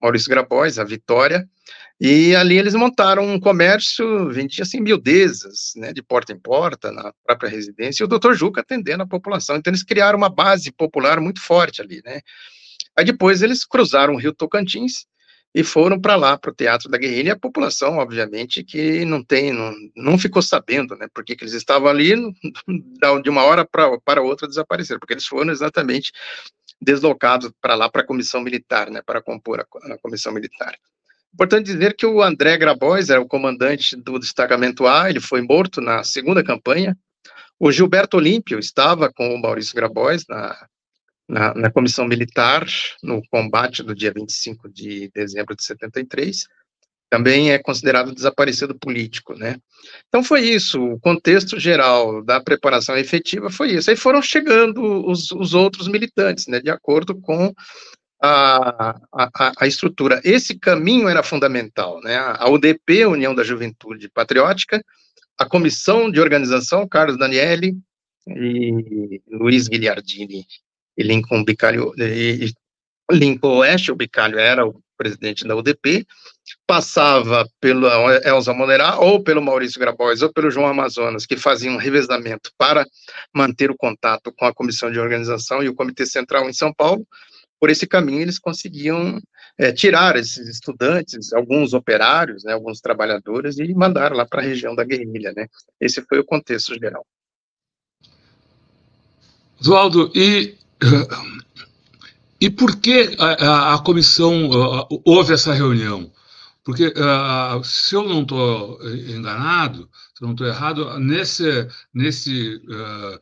[0.00, 1.48] Maurício Grabois, a Vitória,
[2.00, 7.12] e ali eles montaram um comércio, vendia assim miudezas, né, de porta em porta, na
[7.24, 9.56] própria residência, e o doutor Juca atendendo a população.
[9.56, 12.20] Então eles criaram uma base popular muito forte ali, né.
[12.96, 15.06] Aí depois eles cruzaram o rio Tocantins,
[15.54, 19.24] e foram para lá, para o Teatro da Guerrilha, e a população, obviamente, que não
[19.24, 22.14] tem, não, não ficou sabendo, né, porque que eles estavam ali,
[23.22, 26.12] de uma hora pra, para outra desapareceram, porque eles foram exatamente
[26.80, 30.76] deslocados para lá, para a comissão militar, né, para compor a, a comissão militar.
[31.32, 35.80] Importante dizer que o André Grabois era o comandante do destacamento A, ele foi morto
[35.80, 36.96] na segunda campanha,
[37.60, 40.68] o Gilberto Olímpio estava com o Maurício Grabois na,
[41.28, 42.64] na, na, comissão militar,
[43.02, 46.46] no combate do dia 25 de dezembro de 73,
[47.10, 49.56] também é considerado desaparecido político, né?
[50.08, 53.90] Então foi isso, o contexto geral da preparação efetiva foi isso.
[53.90, 57.52] Aí foram chegando os, os outros militantes, né, de acordo com
[58.22, 60.20] a, a, a, estrutura.
[60.24, 62.16] Esse caminho era fundamental, né?
[62.16, 64.82] A UDP, União da Juventude Patriótica,
[65.38, 67.78] a comissão de organização, Carlos Daniele
[68.26, 70.44] e Luiz Guilhardini
[70.96, 72.52] e Lincoln Bicalho, e
[73.10, 76.04] Lincoln Oeste, o Bicalho era o presidente da UDP,
[76.66, 77.86] passava pelo
[78.24, 82.86] Elza Monerá, ou pelo Maurício Grabois, ou pelo João Amazonas, que faziam um revezamento para
[83.34, 87.06] manter o contato com a comissão de organização e o Comitê Central em São Paulo.
[87.60, 89.20] Por esse caminho, eles conseguiam
[89.58, 94.74] é, tirar esses estudantes, alguns operários, né, alguns trabalhadores, e mandar lá para a região
[94.74, 95.32] da guerrilha.
[95.36, 95.46] Né?
[95.80, 97.04] Esse foi o contexto geral.
[99.60, 100.56] Oswaldo, e
[102.40, 106.10] e por que a, a comissão uh, houve essa reunião?
[106.68, 113.18] Porque, uh, se eu não estou enganado, se eu não estou errado, nesse, nesse uh,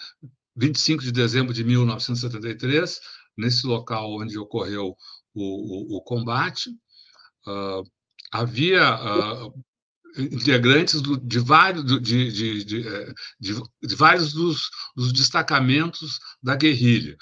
[0.57, 3.01] 25 de dezembro de 1973,
[3.39, 4.97] nesse local onde ocorreu
[5.33, 6.71] o, o, o combate,
[7.47, 7.89] uh,
[8.33, 8.99] havia
[10.19, 17.17] integrantes do, de vários, de, de, de, de, vários dos, dos destacamentos da guerrilha.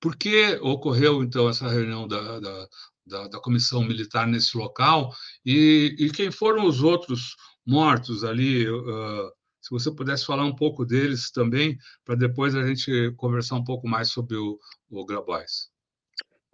[0.00, 2.68] Por que ocorreu, então, essa reunião da, da,
[3.08, 5.12] da, da comissão militar nesse local?
[5.44, 7.34] E, e, quem foram os outros
[7.66, 8.68] mortos ali?
[8.68, 13.64] Uh, se você pudesse falar um pouco deles também, para depois a gente conversar um
[13.64, 14.58] pouco mais sobre o,
[14.90, 15.68] o Grabois.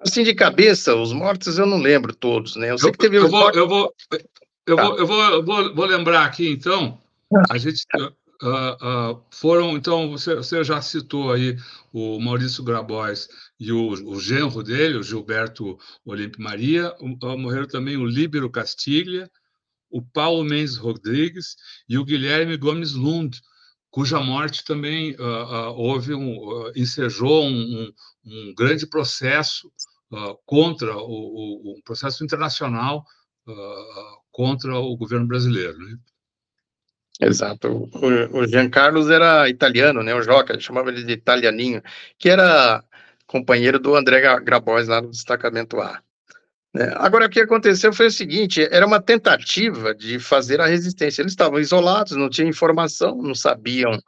[0.01, 2.71] Assim, de cabeça, os mortos eu não lembro todos, né?
[2.71, 3.95] Eu sei eu, que teve eu, vou, eu vou,
[4.67, 4.83] eu, tá.
[4.83, 7.01] vou, eu vou, vou, vou lembrar aqui, então,
[7.49, 7.85] a gente
[8.43, 11.57] uh, uh, foram, então, você, você, já citou aí
[11.93, 13.29] o Maurício Grabois
[13.65, 19.31] e o, o genro dele, o Gilberto Olímpio Maria, uh, morreram também o Líbero Castiglia,
[19.91, 21.57] o Paulo Mendes Rodrigues
[21.89, 23.41] e o Guilherme Gomes Lund,
[23.91, 25.15] cuja morte também
[25.77, 27.93] houve um, ensejou um, um,
[28.27, 29.71] um, grande processo
[30.45, 33.05] contra o, o, um processo internacional
[34.33, 35.79] contra o governo brasileiro.
[35.79, 35.97] Né?
[37.21, 37.69] Exato.
[37.69, 40.13] O, o Jean Carlos era italiano, né?
[40.13, 41.81] O Joca, chamava ele de italianinho,
[42.19, 42.83] que era
[43.35, 46.01] companheiro do André Grabois lá no destacamento A.
[46.73, 46.93] Né?
[46.95, 51.21] Agora, o que aconteceu foi o seguinte: era uma tentativa de fazer a resistência.
[51.21, 53.99] Eles estavam isolados, não tinham informação, não sabiam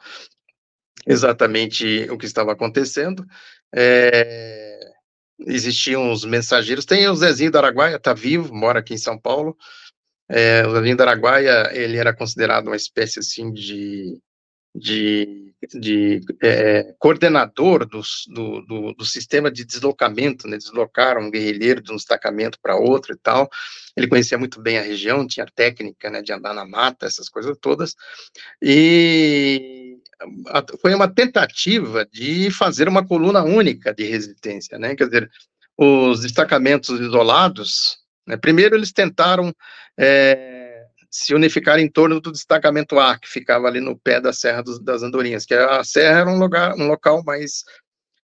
[1.04, 3.26] exatamente o que estava acontecendo.
[3.74, 4.78] É...
[5.40, 6.86] Existiam os mensageiros.
[6.86, 9.56] Tem o Zezinho do Araguaia, está vivo, mora aqui em São Paulo
[10.28, 14.20] É, o Zazinho do Araguaia, ele era considerado uma espécie, assim, de,
[14.74, 21.90] de, de é, coordenador do, do, do, sistema de deslocamento, né, deslocar um guerrilheiro de
[21.90, 23.48] um destacamento para outro e tal,
[23.96, 27.56] ele conhecia muito bem a região, tinha técnica, né, de andar na mata, essas coisas
[27.60, 27.94] todas,
[28.60, 29.98] e
[30.80, 35.30] foi uma tentativa de fazer uma coluna única de resistência, né, quer dizer,
[35.76, 39.54] os destacamentos isolados, né, primeiro eles tentaram
[39.98, 40.55] é,
[41.18, 44.78] se unificar em torno do destacamento A, que ficava ali no pé da Serra dos,
[44.78, 47.64] das Andorinhas, que a serra era um, lugar, um local mais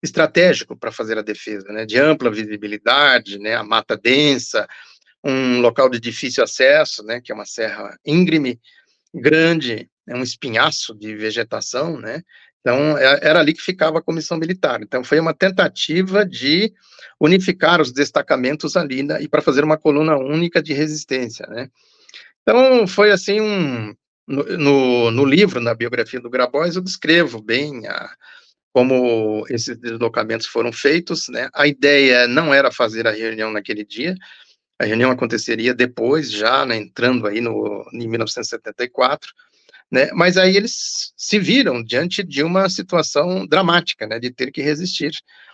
[0.03, 4.67] estratégico para fazer a defesa, né, de ampla visibilidade, né, a mata densa,
[5.23, 8.59] um local de difícil acesso, né, que é uma serra íngreme,
[9.13, 12.21] grande, é um espinhaço de vegetação, né,
[12.59, 14.81] então é, era ali que ficava a comissão militar.
[14.81, 16.73] Então foi uma tentativa de
[17.19, 21.69] unificar os destacamentos ali né, e para fazer uma coluna única de resistência, né.
[22.41, 23.93] Então, foi assim um.
[24.27, 28.15] No, no livro, na biografia do Grabois, eu descrevo bem a,
[28.73, 31.49] como esses deslocamentos foram feitos, né?
[31.53, 34.15] A ideia não era fazer a reunião naquele dia,
[34.79, 39.31] a reunião aconteceria depois, já né, entrando aí no, em 1974,
[39.91, 40.09] né?
[40.13, 44.19] Mas aí eles se viram diante de uma situação dramática, né?
[44.19, 45.11] De ter que resistir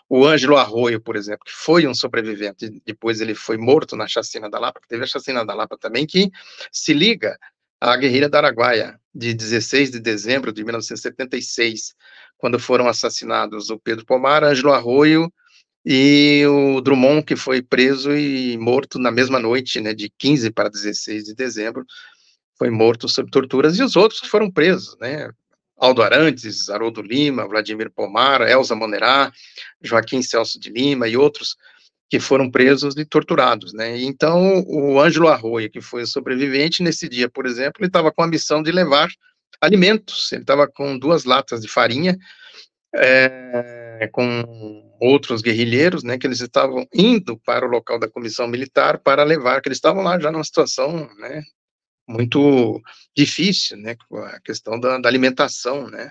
[0.10, 4.50] o Ângelo Arroio, por exemplo, que foi um sobrevivente, depois ele foi morto na chacina
[4.50, 6.32] da Lapa, teve a chacina da Lapa também, que
[6.72, 7.38] se liga
[7.82, 11.94] à guerrilha da Araguaia, de 16 de dezembro de 1976,
[12.38, 15.32] quando foram assassinados o Pedro Pomar, Ângelo Arroio
[15.86, 20.70] e o Drummond, que foi preso e morto na mesma noite, né, de 15 para
[20.70, 21.86] 16 de dezembro,
[22.58, 25.30] foi morto sob torturas, e os outros foram presos, né,
[25.78, 29.32] Aldo Arantes, Haroldo Lima, Vladimir Pomar, Elza Monerá,
[29.82, 31.56] Joaquim Celso de Lima e outros
[32.10, 34.00] que foram presos e torturados, né?
[34.02, 38.28] Então, o Ângelo Arroio, que foi sobrevivente, nesse dia, por exemplo, ele estava com a
[38.28, 39.10] missão de levar
[39.60, 42.18] alimentos, ele estava com duas latas de farinha,
[42.96, 49.00] é, com outros guerrilheiros, né, que eles estavam indo para o local da comissão militar
[49.00, 51.44] para levar, que eles estavam lá já numa situação, né,
[52.08, 52.82] muito
[53.16, 53.96] difícil, né,
[54.34, 56.10] a questão da, da alimentação, né,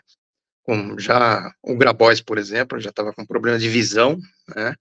[0.62, 4.18] como já o Grabois, por exemplo, já estava com problema de visão,
[4.54, 4.74] né,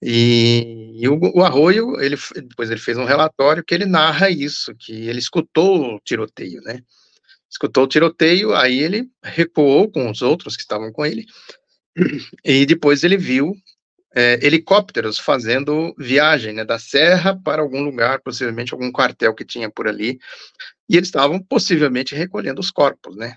[0.00, 4.74] e, e o, o, Arroio, ele, depois ele fez um relatório que ele narra isso,
[4.78, 6.80] que ele escutou o tiroteio, né,
[7.50, 11.26] escutou o tiroteio, aí ele recuou com os outros que estavam com ele,
[12.44, 13.54] e depois ele viu
[14.16, 19.70] é, helicópteros fazendo viagem né, da serra para algum lugar, possivelmente algum quartel que tinha
[19.70, 20.18] por ali,
[20.88, 23.34] e eles estavam possivelmente recolhendo os corpos, né?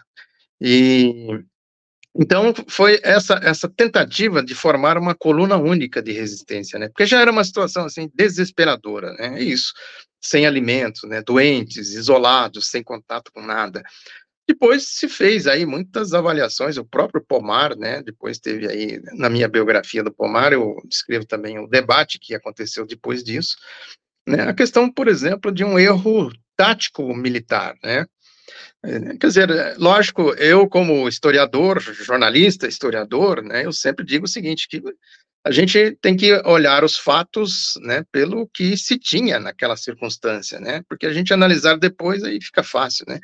[0.62, 1.44] E
[2.16, 6.88] então foi essa essa tentativa de formar uma coluna única de resistência, né?
[6.88, 9.40] Porque já era uma situação assim desesperadora, né?
[9.40, 9.74] É isso,
[10.22, 11.22] sem alimentos, né?
[11.22, 13.84] Doentes, isolados, sem contato com nada.
[14.50, 19.48] Depois se fez aí muitas avaliações, o próprio Pomar, né, depois teve aí, na minha
[19.48, 23.56] biografia do Pomar, eu descrevo também o debate que aconteceu depois disso,
[24.28, 28.08] né, a questão, por exemplo, de um erro tático militar, né,
[28.84, 34.68] é, Quer dizer, lógico, eu como historiador, jornalista, historiador, né, eu sempre digo o seguinte,
[34.68, 34.82] que
[35.46, 40.82] a gente tem que olhar os fatos, né, pelo que se tinha naquela circunstância, né,
[40.90, 43.20] porque a gente analisar depois aí fica fácil, né,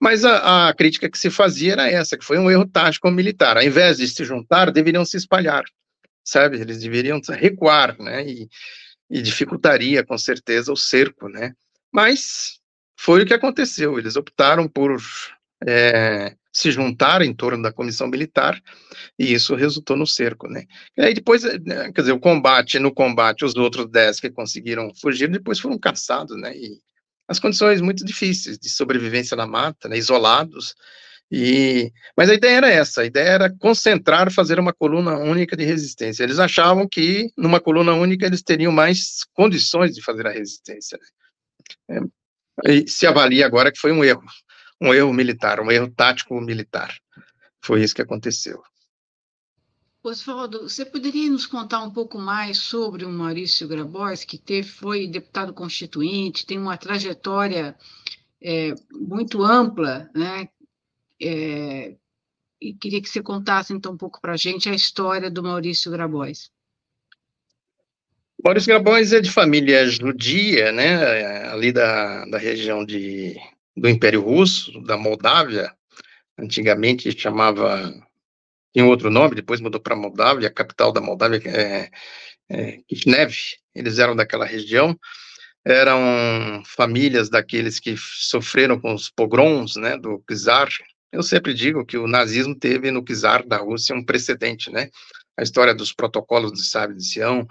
[0.00, 3.56] mas a, a, crítica que se fazia era essa, que foi um erro tático militar.
[3.56, 5.64] Ao invés de se juntar, deveriam se espalhar,
[6.24, 6.60] sabe?
[6.60, 8.26] Eles deveriam recuar, né?
[8.26, 8.48] E,
[9.10, 11.52] e dificultaria, com certeza, o cerco, né?
[11.92, 12.60] Mas
[12.96, 13.98] foi o que aconteceu.
[13.98, 14.96] Eles optaram por
[15.66, 18.60] é, se juntar em torno da comissão militar
[19.18, 20.64] e isso resultou no cerco, né?
[20.96, 24.92] E aí depois, né, quer dizer, o combate, no combate, os outros dez que conseguiram
[25.00, 26.56] fugir, depois foram caçados, né?
[26.56, 26.80] E
[27.28, 30.74] as condições muito difíceis de sobrevivência na mata, né, isolados.
[31.30, 35.64] E, mas a ideia era essa, a ideia era concentrar, fazer uma coluna única de
[35.64, 36.22] resistência.
[36.22, 40.98] Eles achavam que numa coluna única eles teriam mais condições de fazer a resistência.
[41.86, 42.00] Né.
[42.66, 44.24] É, e se avalia agora que foi um erro,
[44.80, 46.96] um erro militar, um erro tático militar.
[47.62, 48.62] Foi isso que aconteceu.
[50.02, 55.08] Oswaldo, você poderia nos contar um pouco mais sobre o Maurício Grabois, que teve, foi
[55.08, 57.76] deputado constituinte, tem uma trajetória
[58.40, 60.48] é, muito ampla, né?
[61.20, 61.96] É,
[62.60, 65.90] e queria que você contasse então um pouco para a gente a história do Maurício
[65.90, 66.50] Grabois.
[68.42, 71.48] Maurício Grabois é de família judia, né?
[71.48, 73.36] Ali da, da região de,
[73.76, 75.74] do Império Russo, da Moldávia.
[76.38, 77.92] Antigamente chamava
[78.72, 81.90] tinha outro nome, depois mudou para Moldávia, a capital da Moldávia é,
[82.50, 83.34] é Kishinev,
[83.74, 84.98] eles eram daquela região,
[85.64, 90.68] eram famílias daqueles que sofreram com os pogroms, né, do czar.
[91.12, 94.90] Eu sempre digo que o nazismo teve no czar da Rússia um precedente, né?
[95.36, 97.46] A história dos protocolos do sábio de Sião,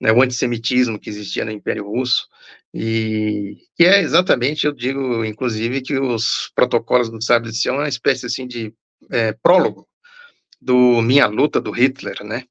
[0.00, 2.26] né, o antissemitismo que existia no Império Russo,
[2.72, 7.78] e que é exatamente, eu digo, inclusive, que os protocolos do sábio de Sião é
[7.80, 8.74] uma espécie, assim, de
[9.10, 9.86] é, prólogo
[10.64, 12.44] do Minha Luta do Hitler, né?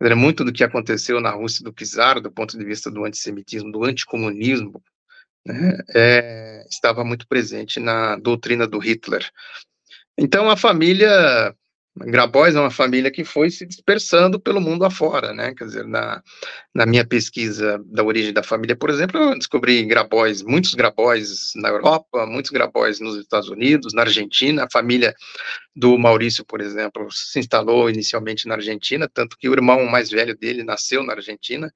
[0.00, 3.72] Era muito do que aconteceu na Rússia do czar, do ponto de vista do antissemitismo,
[3.72, 4.82] do anticomunismo,
[5.46, 9.26] né, é, estava muito presente na doutrina do Hitler.
[10.18, 11.54] Então, a família
[11.98, 15.54] Grabois é uma família que foi se dispersando pelo mundo afora, né?
[15.54, 16.22] Quer dizer, na,
[16.74, 21.70] na minha pesquisa da origem da família, por exemplo, eu descobri Grabois, muitos Grabois na
[21.70, 24.64] Europa, muitos Grabois nos Estados Unidos, na Argentina.
[24.64, 25.14] A família
[25.74, 30.36] do Maurício, por exemplo, se instalou inicialmente na Argentina, tanto que o irmão mais velho
[30.36, 31.72] dele nasceu na Argentina.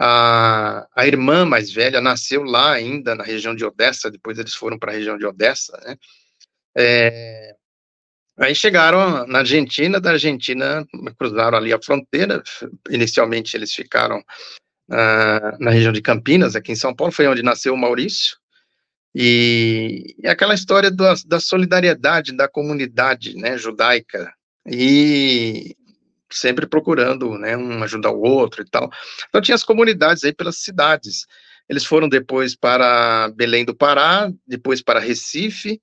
[0.00, 4.78] A, a irmã mais velha nasceu lá ainda na região de Odessa, depois eles foram
[4.78, 5.96] para a região de Odessa, né?
[6.74, 7.54] É,
[8.42, 10.84] Aí chegaram na Argentina, da Argentina
[11.16, 12.42] cruzaram ali a fronteira.
[12.90, 17.72] Inicialmente eles ficaram uh, na região de Campinas, aqui em São Paulo, foi onde nasceu
[17.72, 18.36] o Maurício.
[19.14, 24.32] E, e aquela história da, da, solidariedade da comunidade né, judaica,
[24.66, 25.76] e
[26.30, 28.90] sempre procurando né, um ajudar o outro e tal.
[29.28, 31.26] Então tinha as comunidades aí pelas cidades.
[31.68, 35.80] Eles foram depois para Belém do Pará, depois para Recife,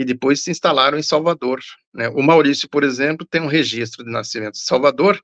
[0.00, 1.60] e depois se instalaram em Salvador.
[1.92, 2.08] Né?
[2.08, 5.22] O Maurício, por exemplo, tem um registro de nascimento em Salvador,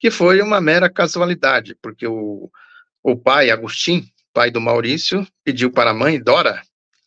[0.00, 2.50] que foi uma mera casualidade, porque o,
[3.02, 4.02] o pai, Agostinho,
[4.32, 6.62] pai do Maurício, pediu para a mãe, Dora,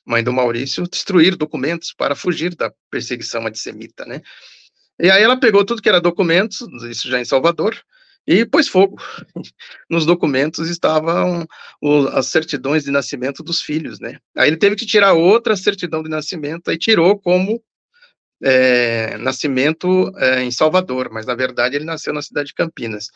[0.05, 4.21] mãe do Maurício, destruir documentos para fugir da perseguição antissemita, né?
[4.99, 7.75] E aí ela pegou tudo que era documentos, isso já em Salvador,
[8.27, 8.97] e pôs fogo.
[9.89, 11.47] Nos documentos estavam
[12.11, 14.19] as certidões de nascimento dos filhos, né?
[14.35, 17.63] Aí ele teve que tirar outra certidão de nascimento, aí tirou como
[18.43, 23.07] é, nascimento é, em Salvador, mas na verdade ele nasceu na cidade de Campinas.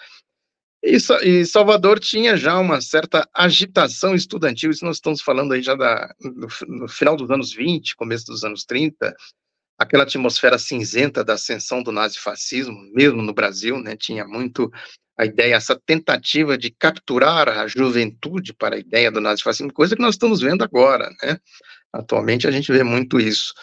[0.84, 5.76] E, e, Salvador tinha já uma certa agitação estudantil, isso nós estamos falando aí já
[5.76, 9.16] da, no, no final dos anos 20, começo dos anos 30,
[9.82, 14.72] aquela atmosfera cinzenta da ascensão do nazifascismo, mesmo no Brasil, né, tinha muito
[15.18, 20.02] a ideia, essa tentativa de capturar a juventude para a ideia do nazifascismo, coisa que
[20.02, 21.38] nós estamos vendo agora, né?
[21.94, 23.54] Atualmente a gente vê muito isso,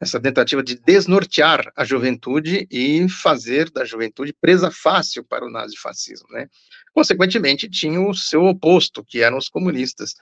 [0.00, 6.26] essa tentativa de desnortear a juventude e fazer da juventude presa fácil para o nazifascismo,
[6.30, 6.48] né?
[6.94, 10.14] Consequentemente, tinha o seu oposto, que eram os comunistas.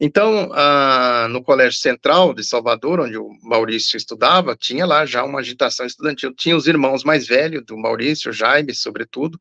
[0.00, 5.40] Então, ah, no Colégio Central de Salvador, onde o Maurício estudava, tinha lá já uma
[5.40, 6.34] agitação estudantil.
[6.34, 9.38] Tinha os irmãos mais velhos do Maurício, Jaime, sobretudo,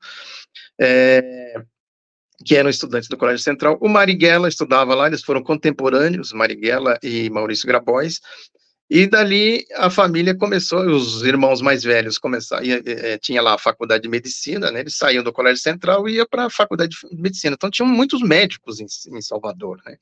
[0.79, 1.63] é,
[2.45, 3.77] que eram estudantes do Colégio Central.
[3.81, 8.19] O Marighella estudava lá, eles foram contemporâneos, Marighella e Maurício Grabois,
[8.89, 14.03] e dali a família começou, os irmãos mais velhos começaram, é, tinha lá a faculdade
[14.03, 17.55] de medicina, né, eles saíam do colégio central e iam para a faculdade de medicina.
[17.55, 19.97] Então tinham muitos médicos em, em Salvador, né?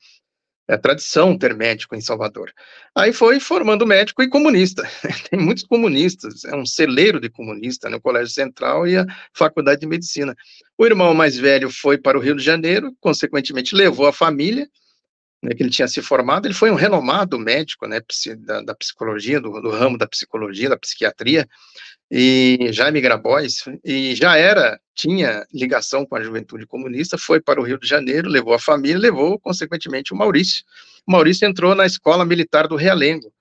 [0.72, 2.50] É tradição ter médico em Salvador.
[2.96, 4.90] Aí foi formando médico e comunista.
[5.30, 9.82] Tem muitos comunistas, é um celeiro de comunista no né, Colégio Central e a Faculdade
[9.82, 10.34] de Medicina.
[10.78, 14.66] O irmão mais velho foi para o Rio de Janeiro, consequentemente levou a família,
[15.42, 18.00] né, que ele tinha se formado, ele foi um renomado médico, né,
[18.40, 21.48] da, da psicologia, do, do, ramo da psicologia, da psiquiatria,
[22.10, 27.64] e Jaime Grabois, e já era, tinha ligação com a juventude comunista, foi para o
[27.64, 30.64] Rio de Janeiro, levou a família, levou, consequentemente, o Maurício.
[31.08, 33.34] O Maurício entrou na Escola Militar do Realengo,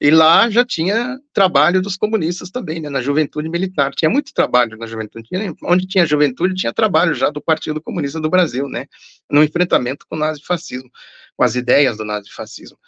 [0.00, 3.94] e lá já tinha trabalho dos comunistas também, né, na juventude militar.
[3.94, 5.28] Tinha muito trabalho na juventude.
[5.62, 8.86] Onde tinha juventude, tinha trabalho já do Partido Comunista do Brasil, né,
[9.30, 10.90] no enfrentamento com o nazifascismo,
[11.36, 12.78] com as ideias do nazifascismo.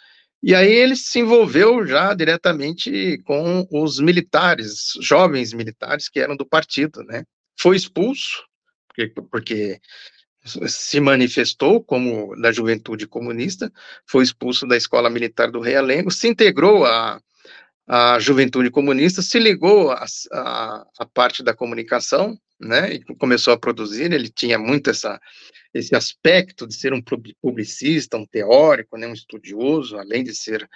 [0.43, 6.45] E aí ele se envolveu já diretamente com os militares, jovens militares que eram do
[6.45, 7.23] partido, né.
[7.59, 8.43] Foi expulso,
[8.87, 9.79] porque, porque
[10.47, 13.71] se manifestou como da juventude comunista,
[14.05, 17.21] foi expulso da escola militar do Realengo, se integrou à,
[17.87, 24.29] à juventude comunista, se ligou à parte da comunicação, né, e começou a produzir, ele
[24.29, 25.19] tinha muito essa,
[25.73, 27.01] esse aspecto de ser um
[27.41, 30.67] publicista, um teórico, né, um estudioso, além de ser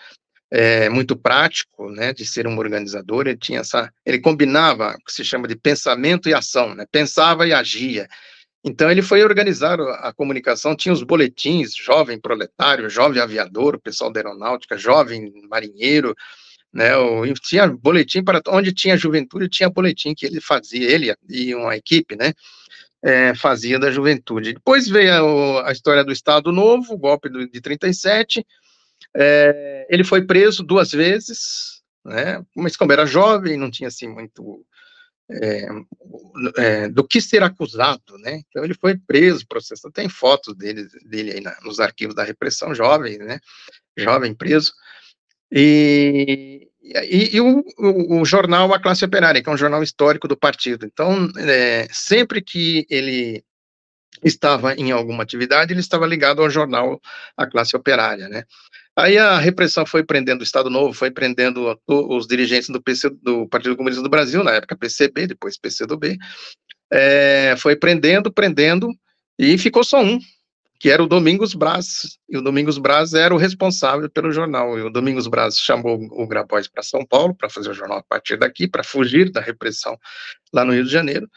[0.52, 5.14] é, muito prático, né, de ser um organizador, ele tinha essa, ele combinava o que
[5.14, 8.08] se chama de pensamento e ação, né, pensava e agia,
[8.64, 14.20] então ele foi organizar a comunicação, tinha os boletins, jovem proletário, jovem aviador, pessoal da
[14.20, 16.16] aeronáutica, jovem marinheiro,
[16.72, 21.54] né, o, tinha boletim para onde tinha juventude, tinha boletim que ele fazia, ele e
[21.56, 22.34] uma equipe, né,
[23.04, 24.54] é, fazia da juventude.
[24.54, 28.46] Depois veio a, a, história do Estado Novo, o golpe do, de 37,
[29.16, 34.64] é, ele foi preso duas vezes, né, mas como era jovem, não tinha assim muito
[35.32, 35.68] é,
[36.58, 38.42] é, do que ser acusado, né?
[38.48, 39.94] Então ele foi preso, processado.
[39.94, 43.40] Tem fotos dele, dele aí na, nos arquivos da repressão, jovem, né?
[43.98, 44.74] Jovem preso.
[45.52, 50.28] E, e, e o, o, o, jornal A Classe Operária, que é um jornal histórico
[50.28, 50.86] do partido.
[50.86, 53.44] Então, é, sempre que ele
[54.24, 57.00] estava em alguma atividade, ele estava ligado ao jornal
[57.36, 58.44] A Classe Operária, né?
[58.96, 63.48] Aí a repressão foi prendendo o Estado Novo, foi prendendo os dirigentes do, PC, do
[63.48, 66.18] Partido Comunista do Brasil, na época PCB, depois PCdoB,
[66.92, 68.90] é, foi prendendo, prendendo,
[69.40, 70.20] e ficou só um,
[70.78, 74.82] que era o Domingos Braz, e o Domingos Braz era o responsável pelo jornal, e
[74.82, 78.38] o Domingos Braz chamou o Grabois para São Paulo, para fazer o jornal a partir
[78.38, 79.98] daqui, para fugir da repressão
[80.54, 81.30] lá no Rio de Janeiro,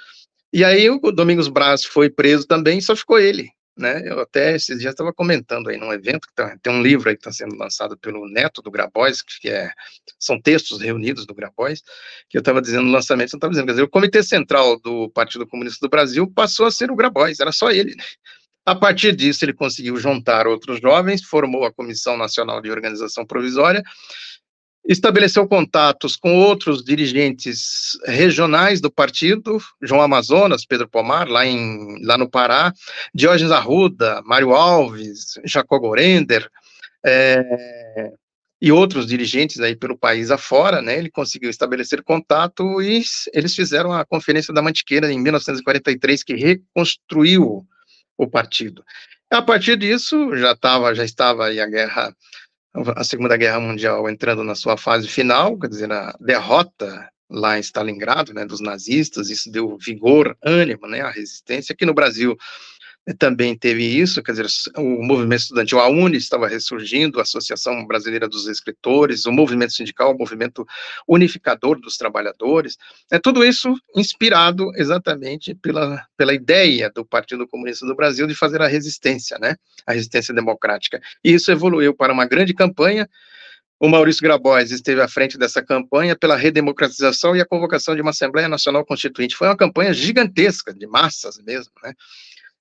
[0.55, 4.03] e aí o Domingos Braz foi preso também, só ficou ele, né?
[4.07, 7.17] Eu até esses dias estava comentando aí num evento que tá, tem um livro aí
[7.17, 9.73] que está sendo lançado pelo neto do Grabois, que é
[10.17, 11.83] são textos reunidos do Grabois,
[12.31, 15.11] que eu estava dizendo no lançamento, eu estava dizendo, quer dizer, o Comitê Central do
[15.11, 17.97] Partido Comunista do Brasil passou a ser o Grabois, era só ele.
[17.97, 18.05] Né?
[18.65, 23.83] A partir disso, ele conseguiu juntar outros jovens, formou a Comissão Nacional de Organização Provisória
[24.87, 32.19] estabeleceu contatos com outros dirigentes regionais do partido, João Amazonas, Pedro Pomar, lá, em, lá
[32.19, 32.73] no Pará,
[33.15, 36.49] Diógenes Arruda, Mário Alves, Jacó Gorender,
[37.05, 38.13] é,
[38.61, 43.93] e outros dirigentes aí pelo país afora, né, ele conseguiu estabelecer contato e eles fizeram
[43.93, 47.67] a Conferência da Mantiqueira em 1943, que reconstruiu
[48.17, 48.85] o partido.
[49.31, 52.15] A partir disso, já, tava, já estava aí a guerra
[52.75, 57.61] a Segunda Guerra Mundial entrando na sua fase final, quer dizer, a derrota lá em
[57.61, 61.73] Stalingrado, né, dos nazistas, isso deu vigor, ânimo, né, à resistência.
[61.73, 62.37] Aqui no Brasil
[63.13, 64.47] também teve isso, quer dizer,
[64.79, 70.15] o movimento estudantil, a UNE estava ressurgindo, a Associação Brasileira dos Escritores, o movimento sindical,
[70.15, 70.67] o movimento
[71.07, 72.79] unificador dos trabalhadores,
[73.13, 78.63] é tudo isso inspirado exatamente pela, pela ideia do Partido Comunista do Brasil de fazer
[78.63, 80.99] a resistência, né, a resistência democrática.
[81.23, 83.07] E isso evoluiu para uma grande campanha,
[83.79, 88.13] o Maurício Grabois esteve à frente dessa campanha pela redemocratização e a convocação de uma
[88.13, 89.37] Assembleia Nacional Constituinte.
[89.37, 91.93] Foi uma campanha gigantesca, de massas mesmo, né?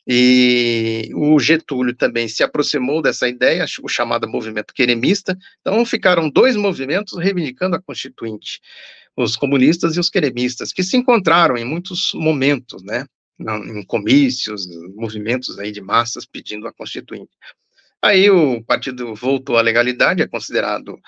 [0.06, 5.38] E o Getúlio também se aproximou dessa ideia, o chamado movimento queremista.
[5.62, 8.60] Então ficaram dois movimentos reivindicando a Constituinte,
[9.16, 13.06] os comunistas e os queremistas, que se encontraram em muitos momentos, né,
[13.40, 17.32] em comícios, movimentos aí de massas pedindo a Constituinte.
[18.02, 21.00] Aí o partido voltou à legalidade, é considerado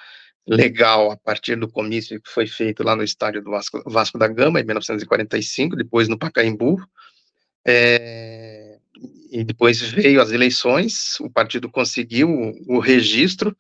[0.47, 4.27] legal a partir do comício que foi feito lá no estádio do Vasco, Vasco da
[4.27, 6.77] Gama, em 1945, depois no Pacaembu.
[7.67, 8.64] É,
[9.31, 12.29] e depois veio as eleições, o partido conseguiu
[12.67, 13.55] o, registro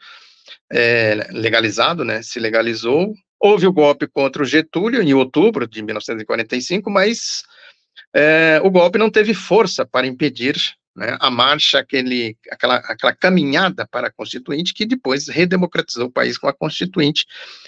[0.71, 6.89] é, legalizado, né, se legalizou, houve o golpe contra o Getúlio em outubro de 1945,
[6.89, 7.43] mas
[8.13, 10.55] é, o golpe não teve força para impedir
[10.95, 16.37] né, a marcha, aquele, aquela, aquela caminhada para a Constituinte, que depois redemocratizou o país
[16.37, 17.25] com a Constituinte,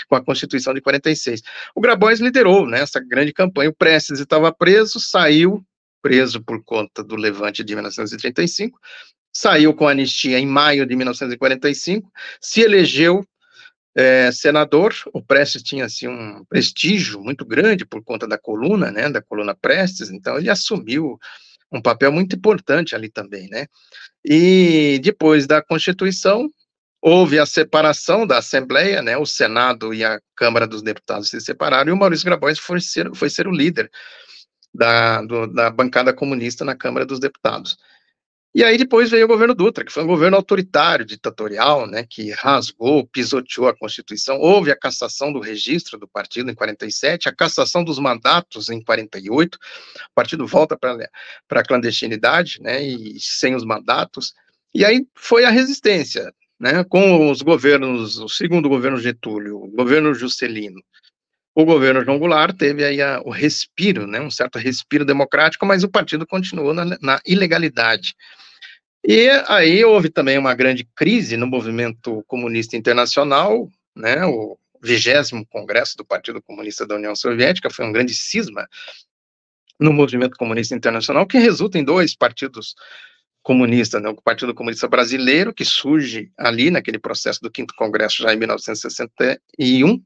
[0.07, 1.41] com a Constituição de 46.
[1.76, 5.61] O Grabois liderou né, essa grande campanha, o Prestes estava preso, saiu,
[6.08, 8.80] preso por conta do levante de 1935,
[9.34, 13.26] saiu com anistia em maio de 1945, se elegeu
[13.93, 19.10] é, senador, o Prestes tinha assim, um prestígio muito grande por conta da coluna, né,
[19.10, 21.20] da coluna Prestes, então ele assumiu
[21.70, 23.66] um papel muito importante ali também, né,
[24.24, 26.49] e depois da Constituição,
[27.01, 31.89] houve a separação da Assembleia, né, o Senado e a Câmara dos Deputados se separaram,
[31.89, 33.91] e o Maurício Grabois foi ser, foi ser o líder
[34.78, 37.78] da, do, da bancada comunista na Câmara dos Deputados.
[38.56, 42.32] E aí depois veio o governo Dutra, que foi um governo autoritário, ditatorial, né, que
[42.32, 44.40] rasgou, pisoteou a Constituição.
[44.40, 49.56] Houve a cassação do registro do partido em 47, a cassação dos mandatos em 48.
[49.56, 49.60] O
[50.16, 51.10] partido volta para
[51.52, 54.34] a clandestinidade, né, e sem os mandatos.
[54.74, 60.16] E aí foi a resistência, né, com os governos, o segundo governo Getúlio, o governo
[60.16, 60.82] Juscelino,
[61.60, 65.84] o governo João Goulart teve aí a, o respiro, né, um certo respiro democrático, mas
[65.84, 68.14] o partido continuou na, na ilegalidade.
[69.03, 75.97] E aí houve também uma grande crise no movimento comunista internacional, né, o vigésimo congresso
[75.97, 78.68] do Partido Comunista da União Soviética foi um grande cisma
[79.80, 82.76] no movimento comunista internacional, que resulta em dois partidos
[83.41, 88.32] comunistas, né, o Partido Comunista Brasileiro, que surge ali naquele processo do quinto congresso já
[88.32, 90.03] em 1961,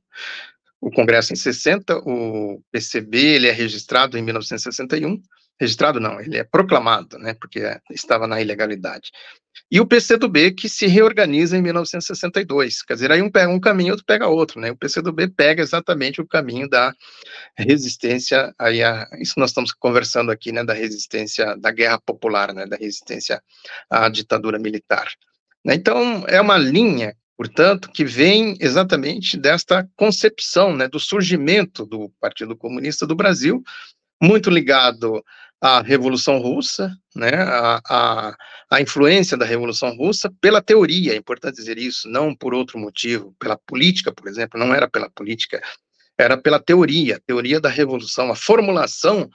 [0.82, 5.22] o Congresso em 60, o PCB ele é registrado em 1961,
[5.60, 7.62] registrado não, ele é proclamado, né, porque
[7.92, 9.12] estava na ilegalidade.
[9.70, 13.92] E o PCdoB que se reorganiza em 1962, quer dizer, aí um pega um caminho,
[13.92, 16.92] outro pega outro, né, o PCdoB pega exatamente o caminho da
[17.56, 22.66] resistência, aí a, isso nós estamos conversando aqui, né, da resistência, da guerra popular, né,
[22.66, 23.40] da resistência
[23.88, 25.08] à ditadura militar.
[25.64, 25.76] Né.
[25.76, 32.56] Então, é uma linha portanto, que vem exatamente desta concepção, né, do surgimento do Partido
[32.56, 33.64] Comunista do Brasil,
[34.22, 35.26] muito ligado
[35.60, 38.36] à Revolução Russa, né, a, a,
[38.70, 43.36] a, influência da Revolução Russa pela teoria, é importante dizer isso, não por outro motivo,
[43.40, 45.60] pela política, por exemplo, não era pela política,
[46.16, 49.28] era pela teoria, teoria da Revolução, a formulação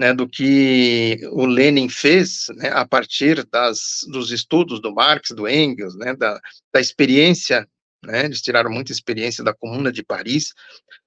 [0.00, 5.46] né, do que o Lenin fez né, a partir das, dos estudos do Marx, do
[5.46, 6.40] Engels, né, da,
[6.72, 7.68] da experiência,
[8.02, 10.54] né, eles tiraram muita experiência da Comuna de Paris,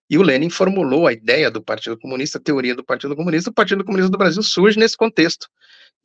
[0.08, 3.50] e o Lenin formulou a ideia do Partido Comunista, a teoria do Partido Comunista.
[3.50, 5.48] O Partido Comunista do Brasil surge nesse contexto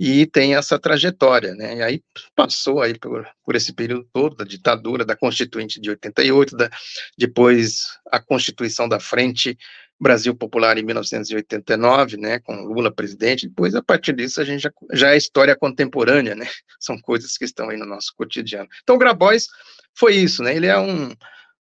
[0.01, 1.77] e tem essa trajetória, né?
[1.77, 2.03] E aí
[2.35, 6.71] passou aí por, por esse período todo da ditadura, da Constituinte de 88, da,
[7.19, 9.59] depois a Constituição da Frente
[10.01, 14.71] Brasil Popular em 1989, né, com Lula presidente, depois a partir disso a gente já,
[14.93, 16.47] já é história contemporânea, né,
[16.79, 18.69] são coisas que estão aí no nosso cotidiano.
[18.83, 19.47] Então o Grabois
[19.95, 21.13] foi isso, né, ele é um,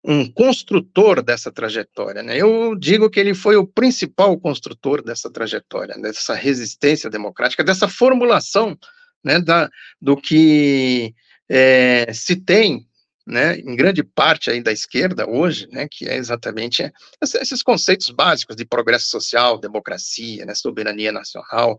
[0.05, 2.23] um construtor dessa trajetória.
[2.23, 2.37] Né?
[2.37, 8.79] Eu digo que ele foi o principal construtor dessa trajetória, dessa resistência democrática, dessa formulação
[9.25, 9.71] né, da,
[10.01, 11.15] do que
[11.49, 12.87] é, se tem,
[13.27, 18.57] né, em grande parte aí da esquerda hoje, né, que é exatamente esses conceitos básicos
[18.57, 21.77] de progresso social, democracia, né, soberania nacional,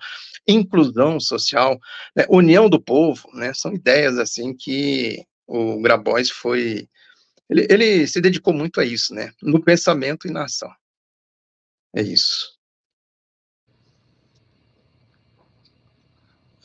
[0.48, 1.80] inclusão social,
[2.16, 6.88] né, união do povo, né, são ideias assim que o Grabois foi
[7.50, 9.32] ele, ele se dedicou muito a isso, né?
[9.42, 10.72] No pensamento e na ação.
[11.96, 12.56] É isso.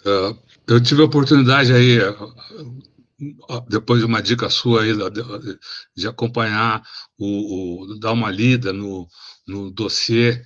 [0.01, 1.99] Uh, eu tive a oportunidade aí,
[3.69, 4.93] depois de uma dica sua aí,
[5.97, 6.83] de, acompanhar,
[7.19, 9.07] o, o, dar uma lida no,
[9.47, 10.43] no dossiê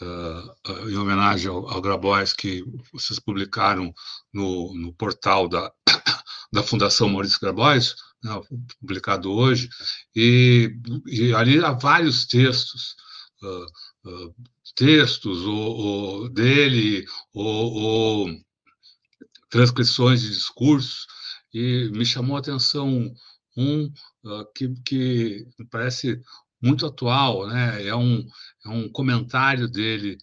[0.00, 3.92] uh, em homenagem ao, ao Grabois que vocês publicaram
[4.32, 5.72] no, no portal da,
[6.52, 8.40] da Fundação Maurício Grabois, né,
[8.80, 9.68] publicado hoje,
[10.14, 10.74] e,
[11.06, 12.96] e, ali há vários textos,
[13.42, 14.34] uh,
[14.74, 18.28] textos ou dele, ou,
[19.48, 21.06] transcrições de discursos,
[21.52, 23.12] e me chamou a atenção
[23.56, 23.86] um
[24.24, 26.20] uh, que, que me parece
[26.60, 27.86] muito atual, né?
[27.86, 28.26] é, um,
[28.64, 30.18] é um comentário dele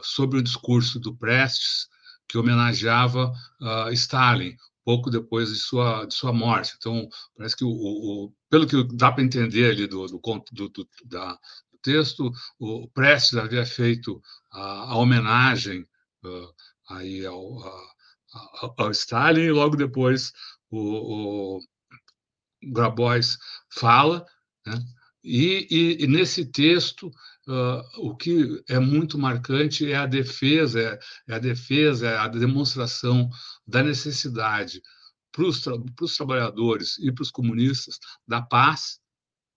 [0.00, 1.88] sobre o discurso do Prestes,
[2.28, 3.32] que homenageava
[3.92, 6.74] Stalin, pouco depois de sua, de sua morte.
[6.76, 10.20] Então, parece que, o, o pelo que dá para entender ali do, do,
[10.52, 12.30] do, do, da, do texto,
[12.60, 15.80] o Prestes havia feito a, a homenagem
[16.24, 16.54] uh,
[16.88, 17.92] aí ao, a,
[18.76, 20.32] ao Stalin, e logo depois
[20.70, 21.60] o, o
[22.72, 23.38] Grabois
[23.72, 24.24] fala,
[24.66, 24.78] né?
[25.22, 27.10] e, e, e nesse texto
[27.48, 32.26] Uh, o que é muito marcante é a defesa, é, é a defesa, é a
[32.26, 33.30] demonstração
[33.64, 34.82] da necessidade
[35.30, 35.74] para os tra
[36.16, 38.98] trabalhadores e para os comunistas da paz.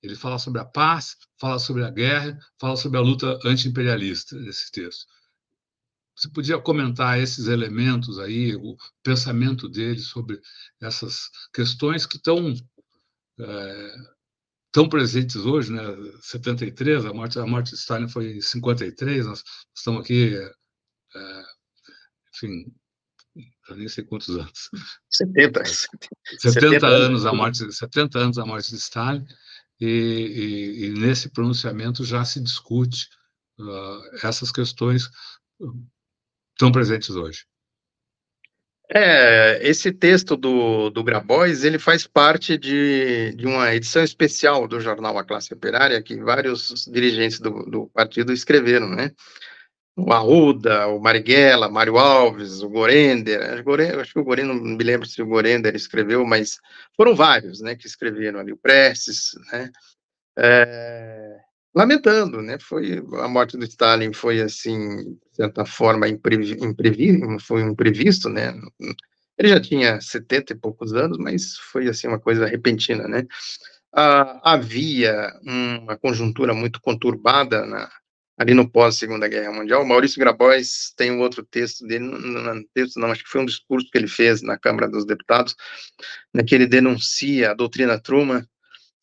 [0.03, 4.71] Ele fala sobre a paz, fala sobre a guerra, fala sobre a luta anti-imperialista nesse
[4.71, 5.07] texto.
[6.19, 10.37] Você podia comentar esses elementos aí, o pensamento dele sobre
[10.81, 12.53] essas questões que estão
[13.39, 13.95] é,
[14.69, 15.81] tão presentes hoje, né?
[16.21, 19.41] 73, a morte, a morte de Stalin foi em 53, nós
[19.73, 20.35] estamos aqui,
[21.15, 21.43] é,
[22.35, 22.65] enfim,
[23.69, 24.69] eu nem sei quantos anos.
[25.09, 25.63] 70.
[25.63, 29.25] 70, 70 anos a morte, 70 anos a morte de Stalin,
[29.79, 33.07] e, e, e nesse pronunciamento já se discute
[33.57, 35.09] uh, essas questões
[36.59, 37.45] tão presentes hoje.
[38.91, 44.79] É, esse texto do, do Grabois, ele faz parte de, de uma edição especial do
[44.81, 49.11] jornal A Classe Operária, que vários dirigentes do, do partido escreveram, né?
[49.95, 53.41] O Arruda, o Marighella, Mário Alves, o Gorender,
[53.99, 56.57] acho que o Gorender, não me lembro se o Gorender escreveu, mas
[56.95, 59.69] foram vários, né, que escreveram ali, o Prestes, né,
[60.37, 61.37] é,
[61.73, 62.57] lamentando, né?
[62.59, 68.53] Foi a morte do Stalin foi assim, de certa forma imprevi, imprevi, foi imprevisto, né?
[69.37, 73.25] Ele já tinha 70 e poucos anos, mas foi assim uma coisa repentina, né?
[73.93, 77.89] Ah, havia uma conjuntura muito conturbada na,
[78.37, 79.85] ali no pós Segunda Guerra Mundial.
[79.85, 83.89] Maurício Grabois tem um outro texto dele, não, texto não, acho que foi um discurso
[83.91, 85.55] que ele fez na Câmara dos Deputados,
[86.33, 88.45] né, que ele denuncia a doutrina Truman,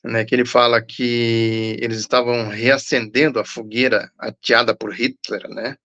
[0.06, 5.76] né, que ele fala que eles estavam reacendendo a fogueira ateada por Hitler, né,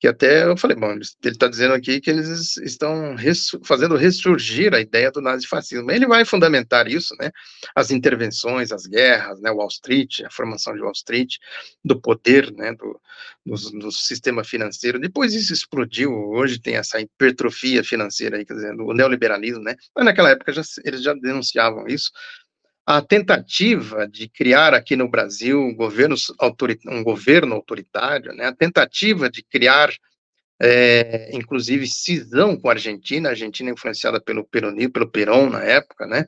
[0.00, 3.16] que até eu falei, bom, ele está dizendo aqui que eles estão
[3.62, 5.90] fazendo ressurgir a ideia do nazifascismo.
[5.90, 7.30] Ele vai fundamentar isso, né?
[7.76, 9.50] As intervenções, as guerras, né?
[9.50, 11.36] Wall Street, a formação de Wall Street,
[11.84, 12.72] do poder, né?
[12.72, 12.98] Do,
[13.44, 14.98] do, do sistema financeiro.
[14.98, 16.10] Depois isso explodiu.
[16.10, 19.76] Hoje tem essa hipertrofia financeira aí, quer dizer, o neoliberalismo, né?
[19.94, 22.10] Mas naquela época já, eles já denunciavam isso
[22.86, 26.16] a tentativa de criar aqui no Brasil um governo,
[26.88, 29.92] um governo autoritário, né, a tentativa de criar,
[30.60, 36.06] é, inclusive, cisão com a Argentina, a Argentina influenciada pelo Peronismo, pelo Perón na época,
[36.06, 36.26] né,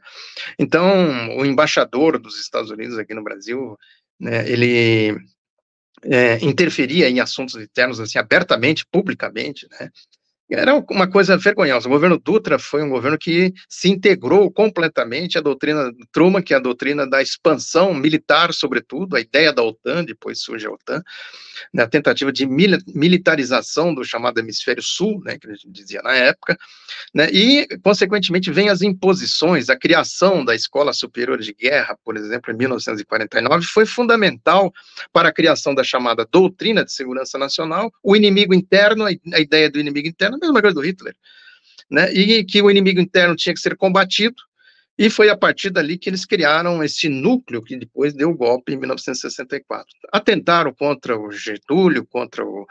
[0.59, 3.76] então o embaixador dos Estados Unidos aqui no Brasil,
[4.20, 5.16] né, ele
[6.05, 9.90] é, interferia em assuntos internos, assim, abertamente, publicamente, né,
[10.51, 11.88] era uma coisa vergonhosa.
[11.88, 16.57] O governo Dutra foi um governo que se integrou completamente à doutrina Truman, que é
[16.57, 21.03] a doutrina da expansão militar, sobretudo, a ideia da OTAN, depois surge a OTAN,
[21.72, 26.14] né, a tentativa de militarização do chamado hemisfério sul, né, que a gente dizia na
[26.14, 26.59] época,
[27.14, 32.53] né, e, consequentemente, vem as imposições, a criação da Escola Superior de Guerra, por exemplo,
[32.53, 34.72] em 1949, foi fundamental
[35.12, 39.80] para a criação da chamada doutrina de segurança nacional, o inimigo interno, a ideia do
[39.80, 41.14] inimigo interno, mesma coisa do Hitler,
[41.90, 42.12] né?
[42.12, 44.36] E que o inimigo interno tinha que ser combatido,
[44.99, 48.72] e foi a partir dali que eles criaram esse núcleo que depois deu o golpe
[48.74, 49.86] em 1964.
[50.12, 52.66] Atentaram contra o Getúlio, contra o,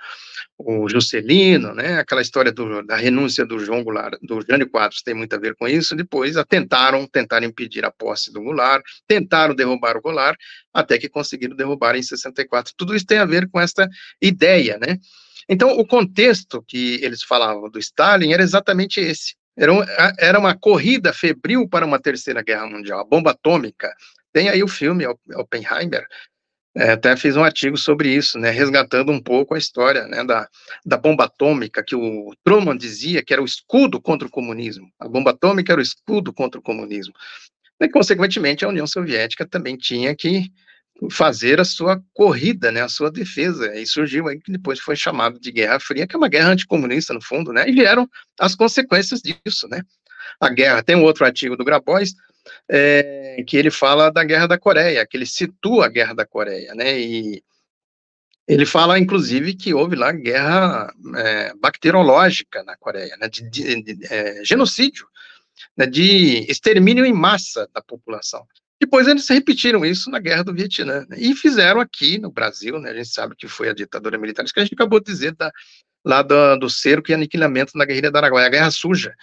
[0.58, 2.00] o Juscelino, né?
[2.00, 5.56] Aquela história do, da renúncia do João Goulart, do Jânio Quadros tem muito a ver
[5.56, 5.96] com isso.
[5.96, 10.38] Depois atentaram, tentaram impedir a posse do Goulart, tentaram derrubar o Goulart,
[10.72, 12.74] até que conseguiram derrubar em 64.
[12.78, 13.90] Tudo isso tem a ver com essa
[14.22, 15.00] ideia, né?
[15.50, 19.36] Então, o contexto que eles falavam do Stalin era exatamente esse.
[19.58, 19.84] Era, um,
[20.18, 23.94] era uma corrida febril para uma terceira guerra mundial, a bomba atômica.
[24.34, 26.06] Tem aí o filme Oppenheimer,
[26.76, 30.48] é, até fiz um artigo sobre isso, né, resgatando um pouco a história né, da,
[30.86, 34.90] da bomba atômica, que o Truman dizia que era o escudo contra o comunismo.
[34.98, 37.14] A bomba atômica era o escudo contra o comunismo.
[37.80, 40.50] E, consequentemente, a União Soviética também tinha que
[41.10, 43.74] fazer a sua corrida, né, a sua defesa.
[43.76, 47.14] E surgiu aí que depois foi chamado de Guerra Fria, que é uma guerra anticomunista,
[47.14, 48.08] no fundo, né, e vieram
[48.40, 49.82] as consequências disso, né.
[50.40, 52.14] A guerra, tem um outro artigo do Grabois,
[52.70, 56.74] é, que ele fala da Guerra da Coreia, que ele situa a Guerra da Coreia,
[56.76, 57.44] né, e
[58.48, 64.14] ele fala, inclusive, que houve lá guerra é, bacteriológica na Coreia, né, de, de, de
[64.14, 65.08] é, genocídio,
[65.78, 68.46] né, de extermínio em massa da população.
[68.82, 71.16] Depois eles repetiram isso na Guerra do Vietnã, né?
[71.20, 74.52] e fizeram aqui no Brasil, né, a gente sabe que foi a ditadura militar, isso
[74.52, 75.52] que a gente acabou de dizer da,
[76.04, 79.14] lá do, do cerco e aniquilamento na guerrilha da Araguaia, a Guerra Suja,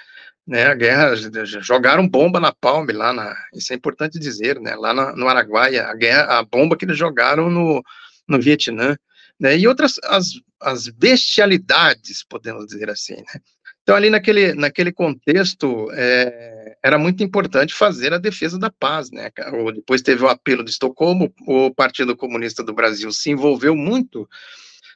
[0.46, 1.16] né, a guerra,
[1.60, 5.88] jogaram bomba na Palme, lá na, isso é importante dizer, né, lá na, no Araguaia,
[5.88, 7.82] a guerra, a bomba que eles jogaram no,
[8.28, 8.96] no Vietnã,
[9.40, 13.40] né, e outras, as, as bestialidades, podemos dizer assim, né,
[13.88, 19.30] então, ali naquele, naquele contexto, é, era muito importante fazer a defesa da paz, né?
[19.74, 24.28] Depois teve o apelo de Estocolmo, o Partido Comunista do Brasil se envolveu muito.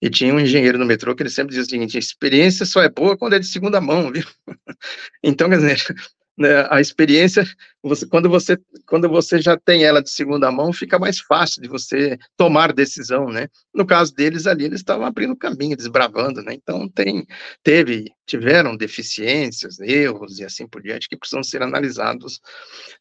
[0.00, 2.88] E tinha um engenheiro no metrô que ele sempre dizia o seguinte: experiência só é
[2.88, 4.24] boa quando é de segunda mão, viu?
[5.22, 5.78] então, quer dizer,
[6.36, 7.44] né, a experiência,
[7.82, 11.68] você, quando, você, quando você já tem ela de segunda mão, fica mais fácil de
[11.68, 13.48] você tomar decisão, né?
[13.74, 16.52] No caso deles ali, eles estavam abrindo caminho, desbravando, né?
[16.52, 17.26] Então, tem,
[17.62, 22.38] teve, tiveram deficiências, erros e assim por diante, que precisam ser analisados,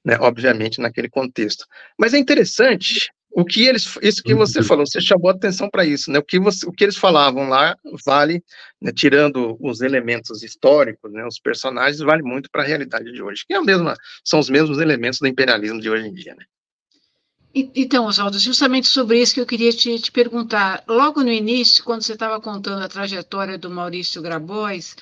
[0.03, 1.65] né, obviamente, naquele contexto.
[1.99, 4.65] Mas é interessante o que eles, isso que você uhum.
[4.65, 6.19] falou, você chamou atenção para isso, né?
[6.19, 7.75] O que, você, o que eles falavam lá
[8.05, 8.41] vale,
[8.81, 13.43] né, tirando os elementos históricos, né, os personagens, vale muito para a realidade de hoje,
[13.45, 16.45] que é a mesma, são os mesmos elementos do imperialismo de hoje em dia, né?
[17.53, 20.83] Então, Oswaldo, justamente sobre isso que eu queria te, te perguntar.
[20.87, 24.95] Logo no início, quando você estava contando a trajetória do Maurício Grabois,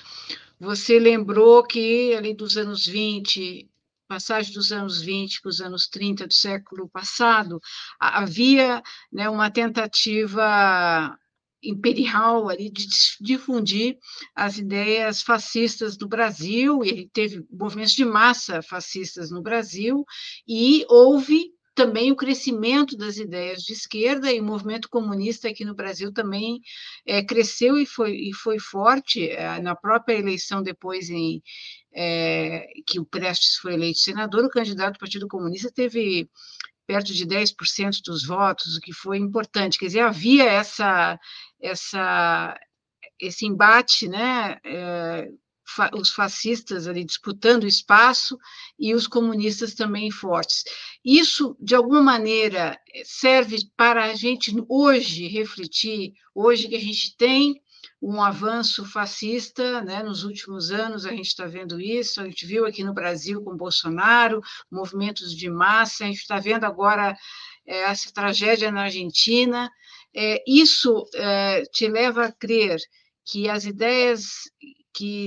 [0.58, 3.68] você lembrou que ali dos anos 20,
[4.08, 7.60] passagem dos anos 20 para os anos 30 do século passado,
[7.98, 8.82] havia
[9.12, 11.16] né, uma tentativa
[11.62, 12.86] imperial ali de
[13.20, 13.96] difundir
[14.34, 20.04] as ideias fascistas no Brasil, e teve movimentos de massa fascistas no Brasil,
[20.46, 25.74] e houve também o crescimento das ideias de esquerda e o movimento comunista aqui no
[25.74, 26.60] Brasil também
[27.04, 31.42] é, cresceu e foi, e foi forte é, na própria eleição depois em
[31.92, 36.28] é, que o Prestes foi eleito senador, o candidato do Partido Comunista teve
[36.86, 39.78] perto de 10% dos votos, o que foi importante.
[39.78, 41.18] Quer dizer, havia essa,
[41.60, 42.58] essa,
[43.20, 44.58] esse embate né,
[45.64, 48.38] fa os fascistas ali disputando espaço
[48.78, 50.64] e os comunistas também fortes.
[51.04, 57.60] Isso, de alguma maneira, serve para a gente hoje refletir, hoje que a gente tem
[58.00, 60.02] um avanço fascista, né?
[60.02, 63.56] nos últimos anos a gente está vendo isso, a gente viu aqui no Brasil com
[63.56, 67.16] Bolsonaro, movimentos de massa, a gente está vendo agora
[67.66, 69.70] é, essa tragédia na Argentina,
[70.14, 72.78] é, isso é, te leva a crer
[73.24, 74.50] que as ideias
[74.94, 75.26] que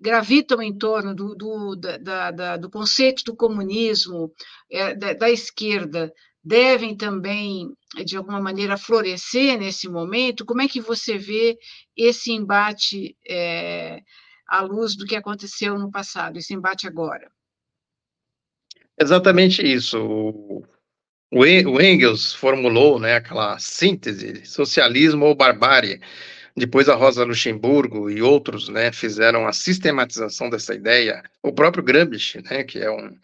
[0.00, 4.32] gravitam em torno do, do, da, da, do conceito do comunismo,
[4.70, 6.12] é, da, da, esquerda,
[6.42, 7.72] devem também,
[8.04, 10.44] de alguma maneira, florescer nesse momento?
[10.44, 11.58] Como é que você vê
[11.96, 14.00] esse embate é,
[14.46, 17.30] à luz do que aconteceu no passado, esse embate agora?
[19.00, 20.62] Exatamente isso.
[21.32, 21.46] O
[21.80, 26.00] Engels formulou né, aquela síntese, socialismo ou barbárie,
[26.60, 31.22] depois a Rosa Luxemburgo e outros, né, fizeram a sistematização dessa ideia.
[31.42, 33.16] O próprio Gramsci, né, que é um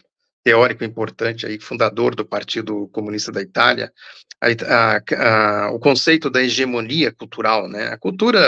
[0.43, 3.93] teórico importante aí, fundador do Partido Comunista da Itália,
[4.41, 7.89] a, a, a, o conceito da hegemonia cultural, né?
[7.89, 8.41] A cultura,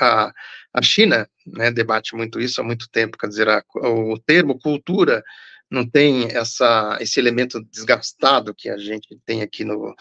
[0.00, 0.32] a,
[0.72, 5.24] a China, né, debate muito isso há muito tempo, quer dizer, o termo cultura
[5.70, 9.94] não tem essa, esse elemento desgastado que a gente tem aqui no,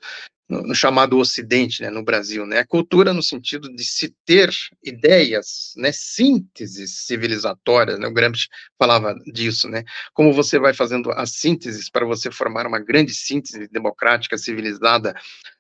[0.48, 4.50] no, no, chamado Ocidente, né, no Brasil, né, a cultura no sentido de se ter
[4.84, 9.84] ideias, né, sínteses civilizatórias, né, o Gramsci falava disso, né,
[10.14, 15.16] como você vai fazendo as sínteses para você formar uma grande síntese democrática, civilizada,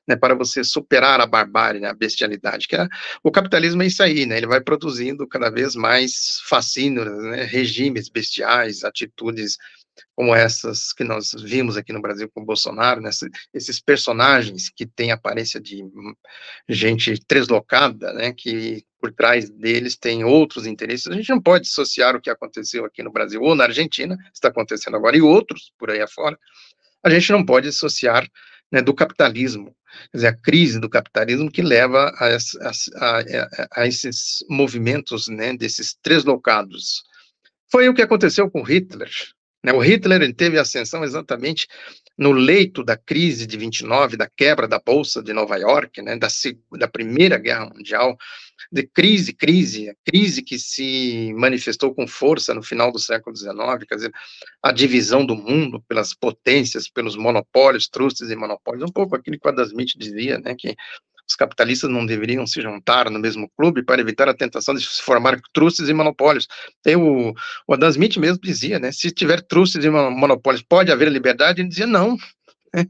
[0.08, 2.88] né, para você superar a barbárie, né, a bestialidade, que é,
[3.24, 8.08] o capitalismo é isso aí, né, ele vai produzindo cada vez mais fascínoras, né, regimes
[8.08, 9.58] bestiais, atitudes
[10.16, 13.10] como essas que nós vimos aqui no Brasil com o Bolsonaro, né,
[13.54, 15.84] esses personagens que têm aparência de
[16.68, 21.08] gente deslocada, né, que por trás deles tem outros interesses.
[21.08, 24.48] A gente não pode dissociar o que aconteceu aqui no Brasil ou na Argentina, está
[24.48, 26.38] acontecendo agora, e outros por aí afora.
[27.04, 28.28] A gente não pode dissociar
[28.72, 29.76] né, do capitalismo,
[30.12, 35.56] quer dizer, a crise do capitalismo que leva a, a, a, a esses movimentos né,
[35.56, 37.04] desses locados.
[37.72, 39.10] Foi o que aconteceu com Hitler,
[39.66, 39.74] né?
[39.74, 41.68] O Hitler teve ascensão exatamente
[42.18, 46.28] no leito da crise de 29, da quebra da Bolsa de Nova York, né, da,
[46.78, 48.16] da Primeira Guerra Mundial,
[48.72, 53.55] de crise, crise, crise que se manifestou com força no final do século XIX,
[53.88, 54.11] quer dizer,
[54.63, 59.47] a divisão do mundo pelas potências, pelos monopólios, trustes e monopólios, um pouco aquilo que
[59.47, 60.76] o Adam Smith dizia, né, que
[61.36, 65.02] os capitalistas não deveriam se juntar no mesmo clube para evitar a tentação de se
[65.02, 66.48] formar trustes e monopólios.
[66.82, 67.34] Tem o,
[67.68, 71.62] o Adam Smith mesmo dizia, né, se tiver trustes e monopólios, pode haver liberdade?
[71.62, 72.18] Ele dizia não.
[72.74, 72.86] Né?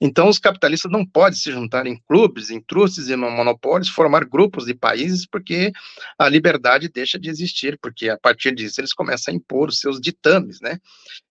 [0.00, 4.66] Então, os capitalistas não podem se juntar em clubes, em trustes e monopólios, formar grupos
[4.66, 5.72] de países, porque
[6.16, 10.00] a liberdade deixa de existir, porque a partir disso eles começam a impor os seus
[10.00, 10.78] ditames, né?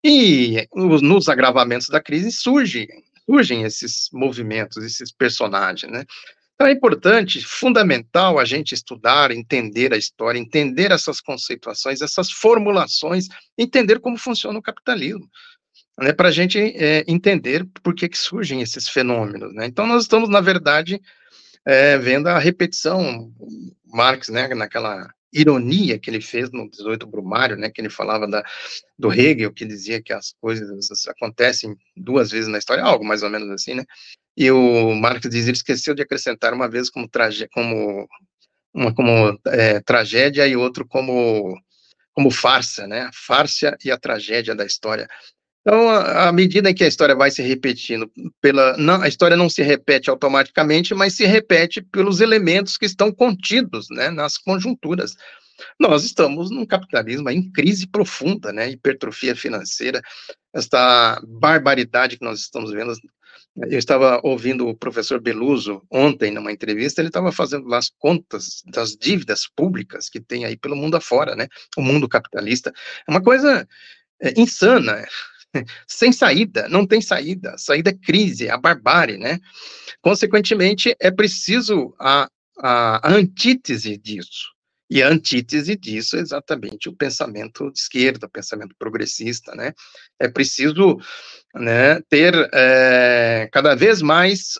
[0.04, 2.88] E nos agravamentos da crise surgem,
[3.30, 6.04] surgem esses movimentos, esses personagens, né?
[6.56, 13.28] Então é importante, fundamental a gente estudar, entender a história, entender essas conceituações, essas formulações,
[13.58, 15.30] entender como funciona o capitalismo,
[16.00, 19.54] né, para a gente é, entender por que, que surgem esses fenômenos.
[19.54, 19.66] Né?
[19.66, 21.02] Então nós estamos, na verdade,
[21.66, 23.34] é, vendo a repetição,
[23.86, 28.42] Marx, né, naquela ironia que ele fez no 18 Brumário, né, que ele falava da,
[28.98, 33.30] do Hegel, que dizia que as coisas acontecem duas vezes na história, algo mais ou
[33.30, 33.84] menos assim, né,
[34.38, 38.08] e o Marx diz, ele esqueceu de acrescentar uma vez como, trage, como
[38.74, 41.58] uma como é, tragédia e outro como
[42.14, 45.06] como farsa, né, a farsa e a tragédia da história.
[45.60, 48.10] Então, à medida em que a história vai se repetindo,
[48.40, 53.12] pela, não, a história não se repete automaticamente, mas se repete pelos elementos que estão
[53.12, 55.16] contidos né, nas conjunturas.
[55.80, 60.02] Nós estamos num capitalismo em crise profunda, né, hipertrofia financeira,
[60.54, 62.94] esta barbaridade que nós estamos vendo.
[63.58, 68.62] Eu estava ouvindo o professor Beluso ontem, numa entrevista, ele estava fazendo lá as contas
[68.66, 71.48] das dívidas públicas que tem aí pelo mundo afora, né,
[71.78, 72.74] o mundo capitalista.
[73.08, 73.66] É uma coisa
[74.22, 75.06] é, insana,
[75.88, 79.40] sem saída, não tem saída, saída é crise, é a barbárie, né?
[80.02, 82.30] Consequentemente, é preciso a,
[82.60, 84.55] a, a antítese disso.
[84.90, 89.74] E a antítese disso é exatamente o pensamento de esquerda, o pensamento progressista, né?
[90.20, 90.98] É preciso
[91.56, 94.60] né, ter é, cada vez mais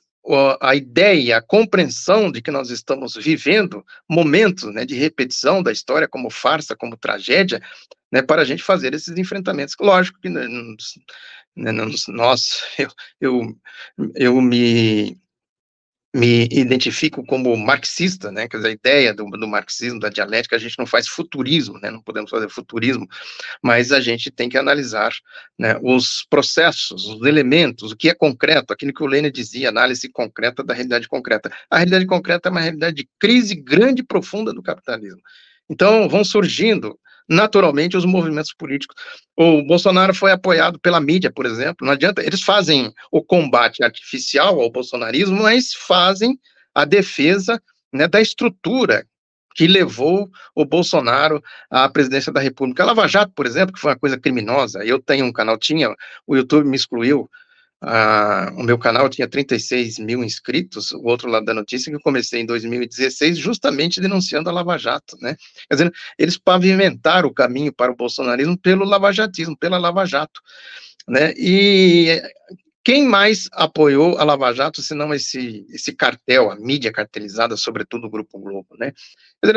[0.60, 6.08] a ideia, a compreensão de que nós estamos vivendo momentos né, de repetição da história
[6.08, 7.62] como farsa, como tragédia,
[8.12, 9.76] né, para a gente fazer esses enfrentamentos.
[9.80, 12.90] Lógico que nós, eu,
[13.22, 13.56] eu,
[14.16, 15.16] eu me,
[16.16, 20.60] me identifico como marxista, né, quer dizer, a ideia do, do, marxismo, da dialética, a
[20.60, 23.06] gente não faz futurismo, né, não podemos fazer futurismo,
[23.62, 25.12] mas a gente tem que analisar
[25.60, 30.08] né, os processos, os elementos, o que é concreto, aquilo que o Lênin dizia, análise
[30.08, 31.52] concreta da realidade concreta.
[31.70, 35.20] A realidade concreta é uma realidade de crise grande e profunda do capitalismo.
[35.70, 36.98] Então, vão surgindo
[37.28, 38.96] naturalmente os movimentos políticos.
[39.36, 44.60] O Bolsonaro foi apoiado pela mídia, por exemplo, não adianta, eles fazem o combate artificial
[44.60, 46.40] ao bolsonarismo, mas fazem
[46.74, 47.62] a defesa
[47.92, 49.06] né, da estrutura
[49.56, 52.84] que levou o Bolsonaro à presidência da República.
[52.84, 55.96] A Lava Jato, por exemplo, que foi uma coisa criminosa, eu tenho um canal, tinha,
[56.28, 57.30] o YouTube me excluiu,
[57.88, 62.02] ah, o meu canal tinha 36 mil inscritos, o outro lado da notícia que eu
[62.02, 65.38] comecei em 2016 justamente denunciando a Lava Jato, né?
[65.70, 70.42] Quer dizer, eles pavimentaram o caminho para o bolsonarismo pelo lavajatismo, pela Lava Jato,
[71.08, 71.32] né?
[71.38, 72.20] E
[72.86, 78.10] quem mais apoiou a Lava Jato, senão esse, esse cartel, a mídia cartelizada, sobretudo o
[78.12, 78.94] Grupo Globo, né?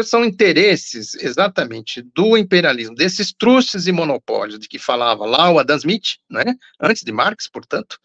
[0.03, 5.77] São interesses, exatamente, do imperialismo, desses trustes e monopólios de que falava lá o Adam
[5.77, 6.43] Smith, né?
[6.81, 7.99] Antes de Marx, portanto,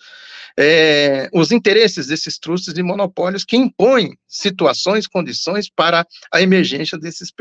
[0.60, 7.32] é, os interesses desses trustes e monopólios que impõem situações, condições para a emergência desses,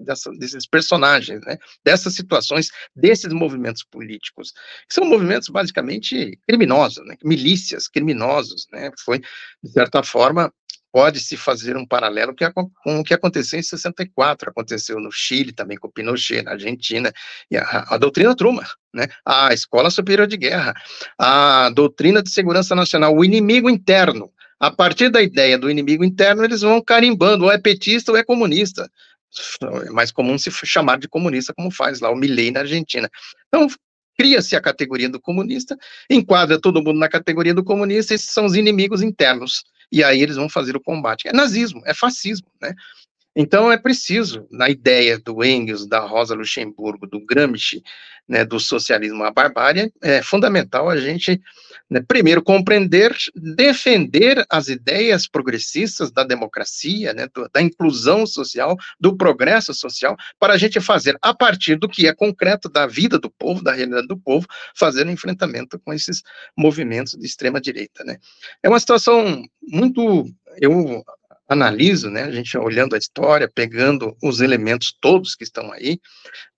[0.00, 1.58] dessa, desses personagens, né?
[1.84, 4.52] Dessas situações, desses movimentos políticos,
[4.88, 9.20] que são movimentos basicamente criminosos, né, milícias, criminosos, né, foi,
[9.62, 10.52] de certa forma,
[10.92, 15.90] pode-se fazer um paralelo com o que aconteceu em 64, aconteceu no Chile também com
[15.90, 17.12] Pinochet, na Argentina,
[17.50, 20.72] e a, a, doutrina Truman, né, a Escola Superior de Guerra,
[21.18, 24.30] a doutrina de segurança nacional, o inimigo interno,
[24.60, 28.22] a partir da ideia do inimigo interno, eles vão carimbando, ou é petista ou é
[28.22, 28.88] comunista,
[29.62, 33.10] é mais comum se chamar de comunista, como faz lá o Milley na Argentina.
[33.48, 33.66] Então,
[34.16, 35.76] cria-se a categoria do comunista,
[36.08, 40.36] enquadra todo mundo na categoria do comunista, esses são os inimigos internos, e aí eles
[40.36, 41.28] vão fazer o combate.
[41.28, 42.74] É nazismo, é fascismo, né?
[43.36, 47.82] Então é preciso, na ideia do Engels, da Rosa Luxemburgo, do Gramsci,
[48.28, 51.40] né, do socialismo à barbárie, é fundamental a gente
[51.90, 59.16] né, primeiro, compreender, defender as ideias progressistas da democracia, né, do, da inclusão social, do
[59.16, 63.30] progresso social, para a gente fazer, a partir do que é concreto da vida do
[63.30, 66.22] povo, da realidade do povo, fazer um enfrentamento com esses
[66.56, 68.02] movimentos de extrema-direita.
[68.04, 68.16] Né.
[68.62, 70.24] É uma situação muito.
[70.60, 71.04] Eu
[71.48, 75.98] analiso, né, a gente olhando a história, pegando os elementos todos que estão aí,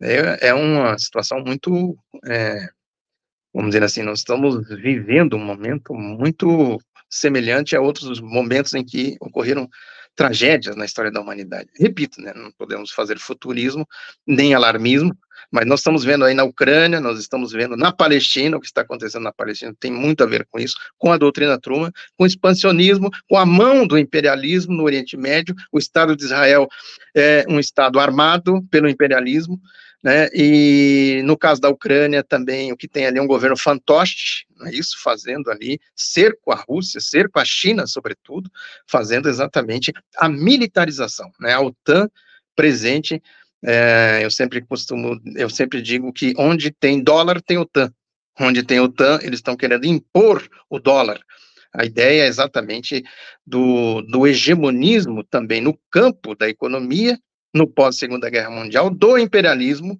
[0.01, 2.68] é, é uma situação muito é,
[3.57, 6.78] vamos dizer assim, nós estamos vivendo um momento muito
[7.09, 9.66] semelhante a outros momentos em que ocorreram
[10.17, 11.69] tragédias na história da humanidade.
[11.79, 13.87] Repito, né, não podemos fazer futurismo,
[14.27, 15.17] nem alarmismo,
[15.53, 18.81] mas nós estamos vendo aí na Ucrânia, nós estamos vendo na Palestina, o que está
[18.81, 22.27] acontecendo na Palestina tem muito a ver com isso, com a doutrina Truman, com o
[22.27, 26.67] expansionismo, com a mão do imperialismo no Oriente Médio, o Estado de Israel
[27.14, 29.61] é um Estado armado pelo imperialismo,
[30.07, 30.28] né?
[30.32, 34.70] E no caso da Ucrânia também, o que tem ali é um governo fantoche, é
[34.70, 38.48] isso, fazendo ali cerco à Rússia, cerco à China, sobretudo,
[38.86, 41.54] fazendo exatamente a militarização, né?
[41.54, 42.09] A OTAN
[42.54, 43.20] presente,
[43.64, 47.92] é, eu sempre costumo, eu sempre digo que onde tem dólar tem OTAN,
[48.38, 51.18] onde tem OTAN, eles estão querendo impor o dólar,
[51.72, 53.02] A ideia é exatamente
[53.44, 57.18] do, do hegemonismo também no campo da economia,
[57.57, 59.98] no pós-Segunda Guerra Mundial, do imperialismo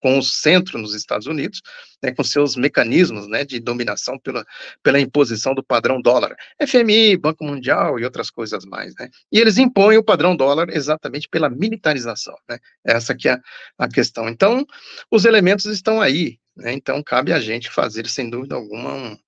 [0.00, 1.60] com o centro nos Estados Unidos,
[2.02, 4.44] né, com seus mecanismos né, de dominação pela,
[4.80, 8.94] pela imposição do padrão dólar, FMI, Banco Mundial e outras coisas mais.
[8.94, 12.36] Né, e eles impõem o padrão dólar exatamente pela militarização.
[12.48, 13.40] Né, essa que é
[13.76, 14.28] a questão.
[14.28, 14.64] Então,
[15.10, 16.38] os elementos estão aí.
[16.56, 19.18] Né, então, cabe a gente fazer, sem dúvida alguma, um,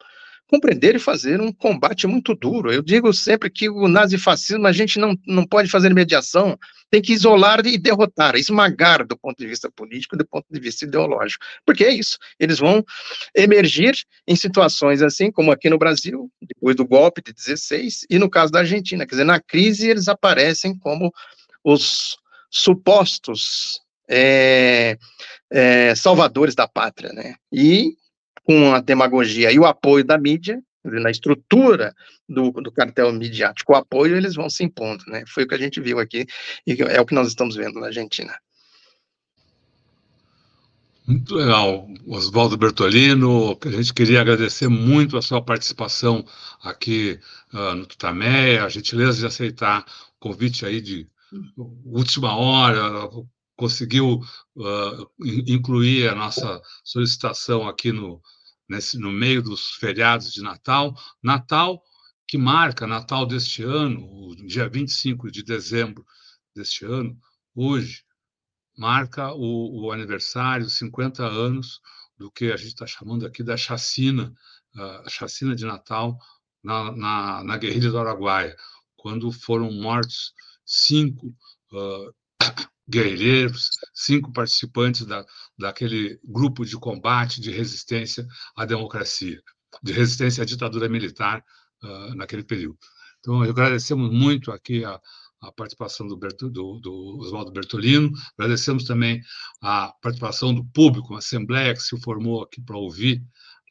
[0.51, 2.73] compreender e fazer um combate muito duro.
[2.73, 6.59] Eu digo sempre que o nazifascismo a gente não, não pode fazer mediação,
[6.91, 10.85] tem que isolar e derrotar, esmagar do ponto de vista político, do ponto de vista
[10.85, 11.45] ideológico.
[11.65, 12.85] Porque é isso, eles vão
[13.33, 13.95] emergir
[14.27, 18.51] em situações assim, como aqui no Brasil, depois do golpe de 16, e no caso
[18.51, 21.13] da Argentina, quer dizer, na crise eles aparecem como
[21.63, 22.17] os
[22.51, 24.99] supostos é,
[25.49, 27.37] é, salvadores da pátria, né?
[27.53, 27.95] E
[28.45, 31.95] com a demagogia e o apoio da mídia, na estrutura
[32.29, 35.25] do, do cartel midiático, o apoio eles vão se impondo, né?
[35.27, 36.27] Foi o que a gente viu aqui
[36.67, 38.35] e é o que nós estamos vendo na Argentina.
[41.07, 43.59] Muito legal, Oswaldo Bertolino.
[43.65, 46.25] A gente queria agradecer muito a sua participação
[46.63, 47.19] aqui
[47.53, 49.85] uh, no Tutameia, a gentileza de aceitar
[50.17, 51.09] o convite aí de
[51.85, 53.09] última hora,
[53.61, 54.23] conseguiu
[54.57, 58.23] uh, incluir a nossa solicitação aqui no,
[58.67, 60.95] nesse, no meio dos feriados de Natal.
[61.23, 61.83] Natal
[62.27, 66.07] que marca Natal deste ano, o dia 25 de dezembro
[66.57, 67.15] deste ano,
[67.55, 68.03] hoje,
[68.79, 71.83] marca o, o aniversário, 50 anos,
[72.17, 74.33] do que a gente está chamando aqui da chacina,
[75.05, 76.17] a chacina de Natal
[76.63, 78.57] na, na, na guerrilha do Araguaia,
[78.97, 80.33] quando foram mortos
[80.65, 81.27] cinco
[81.73, 82.15] uh,
[82.91, 85.25] guerrilheiros, cinco participantes da,
[85.59, 88.27] daquele grupo de combate de resistência
[88.57, 89.41] à democracia,
[89.83, 91.45] de resistência à ditadura militar
[91.83, 92.79] uh, naquele período.
[93.21, 95.01] Então, agradecemos muito aqui a,
[95.43, 99.23] a participação do, Berto, do, do, Oswaldo Bertolino, agradecemos também
[99.63, 103.23] a participação do público, a Assembleia que se formou aqui para ouvir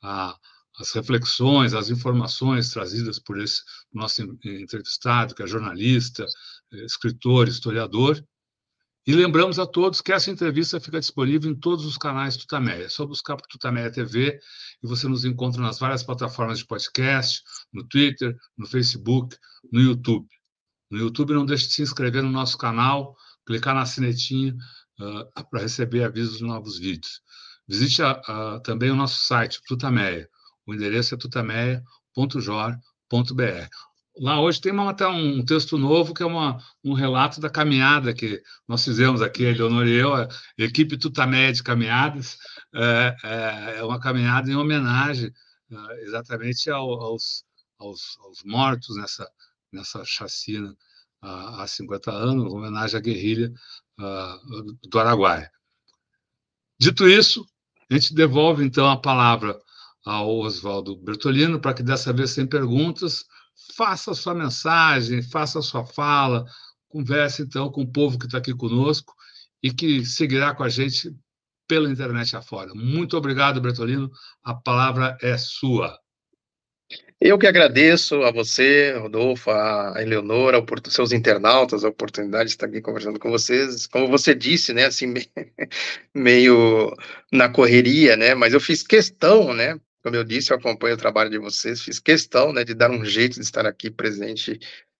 [0.03, 0.35] a,
[0.79, 3.61] as reflexões, as informações trazidas por esse
[3.93, 6.25] nosso entrevistado, que é jornalista,
[6.73, 8.23] eh, escritor, historiador,
[9.09, 12.83] e lembramos a todos que essa entrevista fica disponível em todos os canais Tutameia.
[12.83, 14.39] É só buscar por Tutameia TV
[14.83, 17.41] e você nos encontra nas várias plataformas de podcast,
[17.73, 19.35] no Twitter, no Facebook,
[19.73, 20.27] no YouTube.
[20.91, 24.55] No YouTube, não deixe de se inscrever no nosso canal, clicar na sinetinha
[24.99, 27.19] uh, para receber avisos de novos vídeos.
[27.67, 30.29] Visite uh, também o nosso site, Tutameia.
[30.67, 33.88] O endereço é tutameia.jor.br.
[34.17, 38.41] Lá hoje tem até um texto novo que é uma, um relato da caminhada que
[38.67, 41.09] nós fizemos aqui, a Leonor e eu, a equipe de
[41.63, 42.37] Caminhadas,
[42.73, 45.31] é, é, é, uma caminhada em homenagem
[45.71, 47.45] é, exatamente ao, aos,
[47.77, 49.29] aos, aos, mortos nessa,
[49.71, 50.75] nessa chacina
[51.21, 53.51] há, há 50 anos, homenagem à guerrilha
[54.89, 55.51] do Araguaia.
[56.79, 57.45] Dito isso,
[57.89, 59.59] a gente devolve então a palavra
[60.05, 63.25] ao Oswaldo Bertolino para que dessa vez sem perguntas
[63.75, 66.45] faça a sua mensagem, faça a sua fala,
[66.87, 69.13] converse então com o povo que está aqui conosco
[69.61, 71.15] e que seguirá com a gente
[71.67, 72.73] pela internet afora.
[72.73, 74.11] Muito obrigado, Bertolino.
[74.43, 75.97] A palavra é sua.
[77.21, 82.65] Eu que agradeço a você, Rodolfo, a Eleonora, por seus internautas, a oportunidade de estar
[82.65, 83.85] aqui conversando com vocês.
[83.85, 85.13] Como você disse, né, assim,
[86.15, 86.95] meio
[87.31, 91.29] na correria, né, mas eu fiz questão, né, como eu disse, eu acompanho o trabalho
[91.29, 94.59] de vocês, fiz questão né, de dar um jeito de estar aqui presente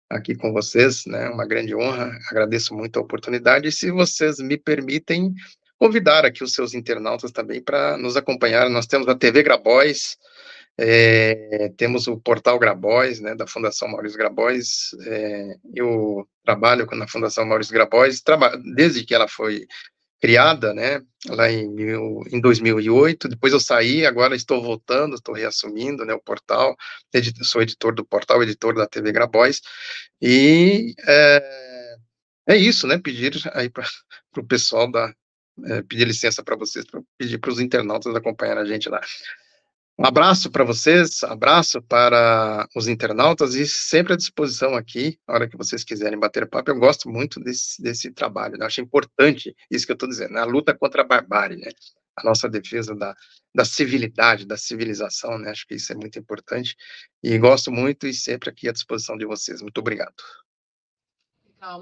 [0.10, 1.30] aqui com vocês, né?
[1.30, 3.68] Uma grande honra, agradeço muito a oportunidade.
[3.68, 5.34] E se vocês me permitem,
[5.80, 8.70] convidar aqui os seus internautas também para nos acompanhar.
[8.70, 10.18] Nós temos a TV Grabois,
[10.78, 14.90] é, temos o portal Grabois, né, da Fundação Maurício Grabois.
[15.06, 18.22] É, eu trabalho na Fundação Maurício Grabois,
[18.76, 19.66] desde que ela foi
[20.20, 21.66] criada, né, lá em,
[22.32, 26.76] em 2008, depois eu saí, agora estou voltando, estou reassumindo, né, o portal,
[27.44, 29.62] sou editor do portal, editor da TV Grabois,
[30.22, 31.96] e é,
[32.50, 33.86] é isso, né, pedir aí para
[34.38, 35.14] o pessoal da,
[35.66, 39.02] é, pedir licença para vocês, para pedir para os internautas acompanhar a gente lá.
[40.00, 45.50] Um abraço para vocês, abraço para os internautas e sempre à disposição aqui, na hora
[45.50, 46.72] que vocês quiserem bater papo.
[46.72, 48.66] Eu gosto muito desse, desse trabalho, né?
[48.66, 50.40] acho importante isso que eu estou dizendo, né?
[50.40, 51.70] a luta contra a barbárie, né?
[52.16, 53.14] a nossa defesa da,
[53.54, 55.52] da civilidade, da civilização, né?
[55.52, 56.78] acho que isso é muito importante
[57.22, 59.62] e gosto muito e sempre aqui à disposição de vocês.
[59.62, 60.16] Muito obrigado.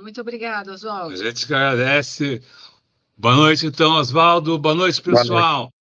[0.02, 1.14] Muito obrigada, Oswaldo.
[1.14, 2.42] A gente agradece.
[3.16, 4.58] Boa noite, então, Oswaldo.
[4.58, 5.28] Boa noite, pessoal.
[5.28, 5.74] Boa noite.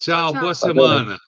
[0.00, 1.27] Tchau, boa, boa semana.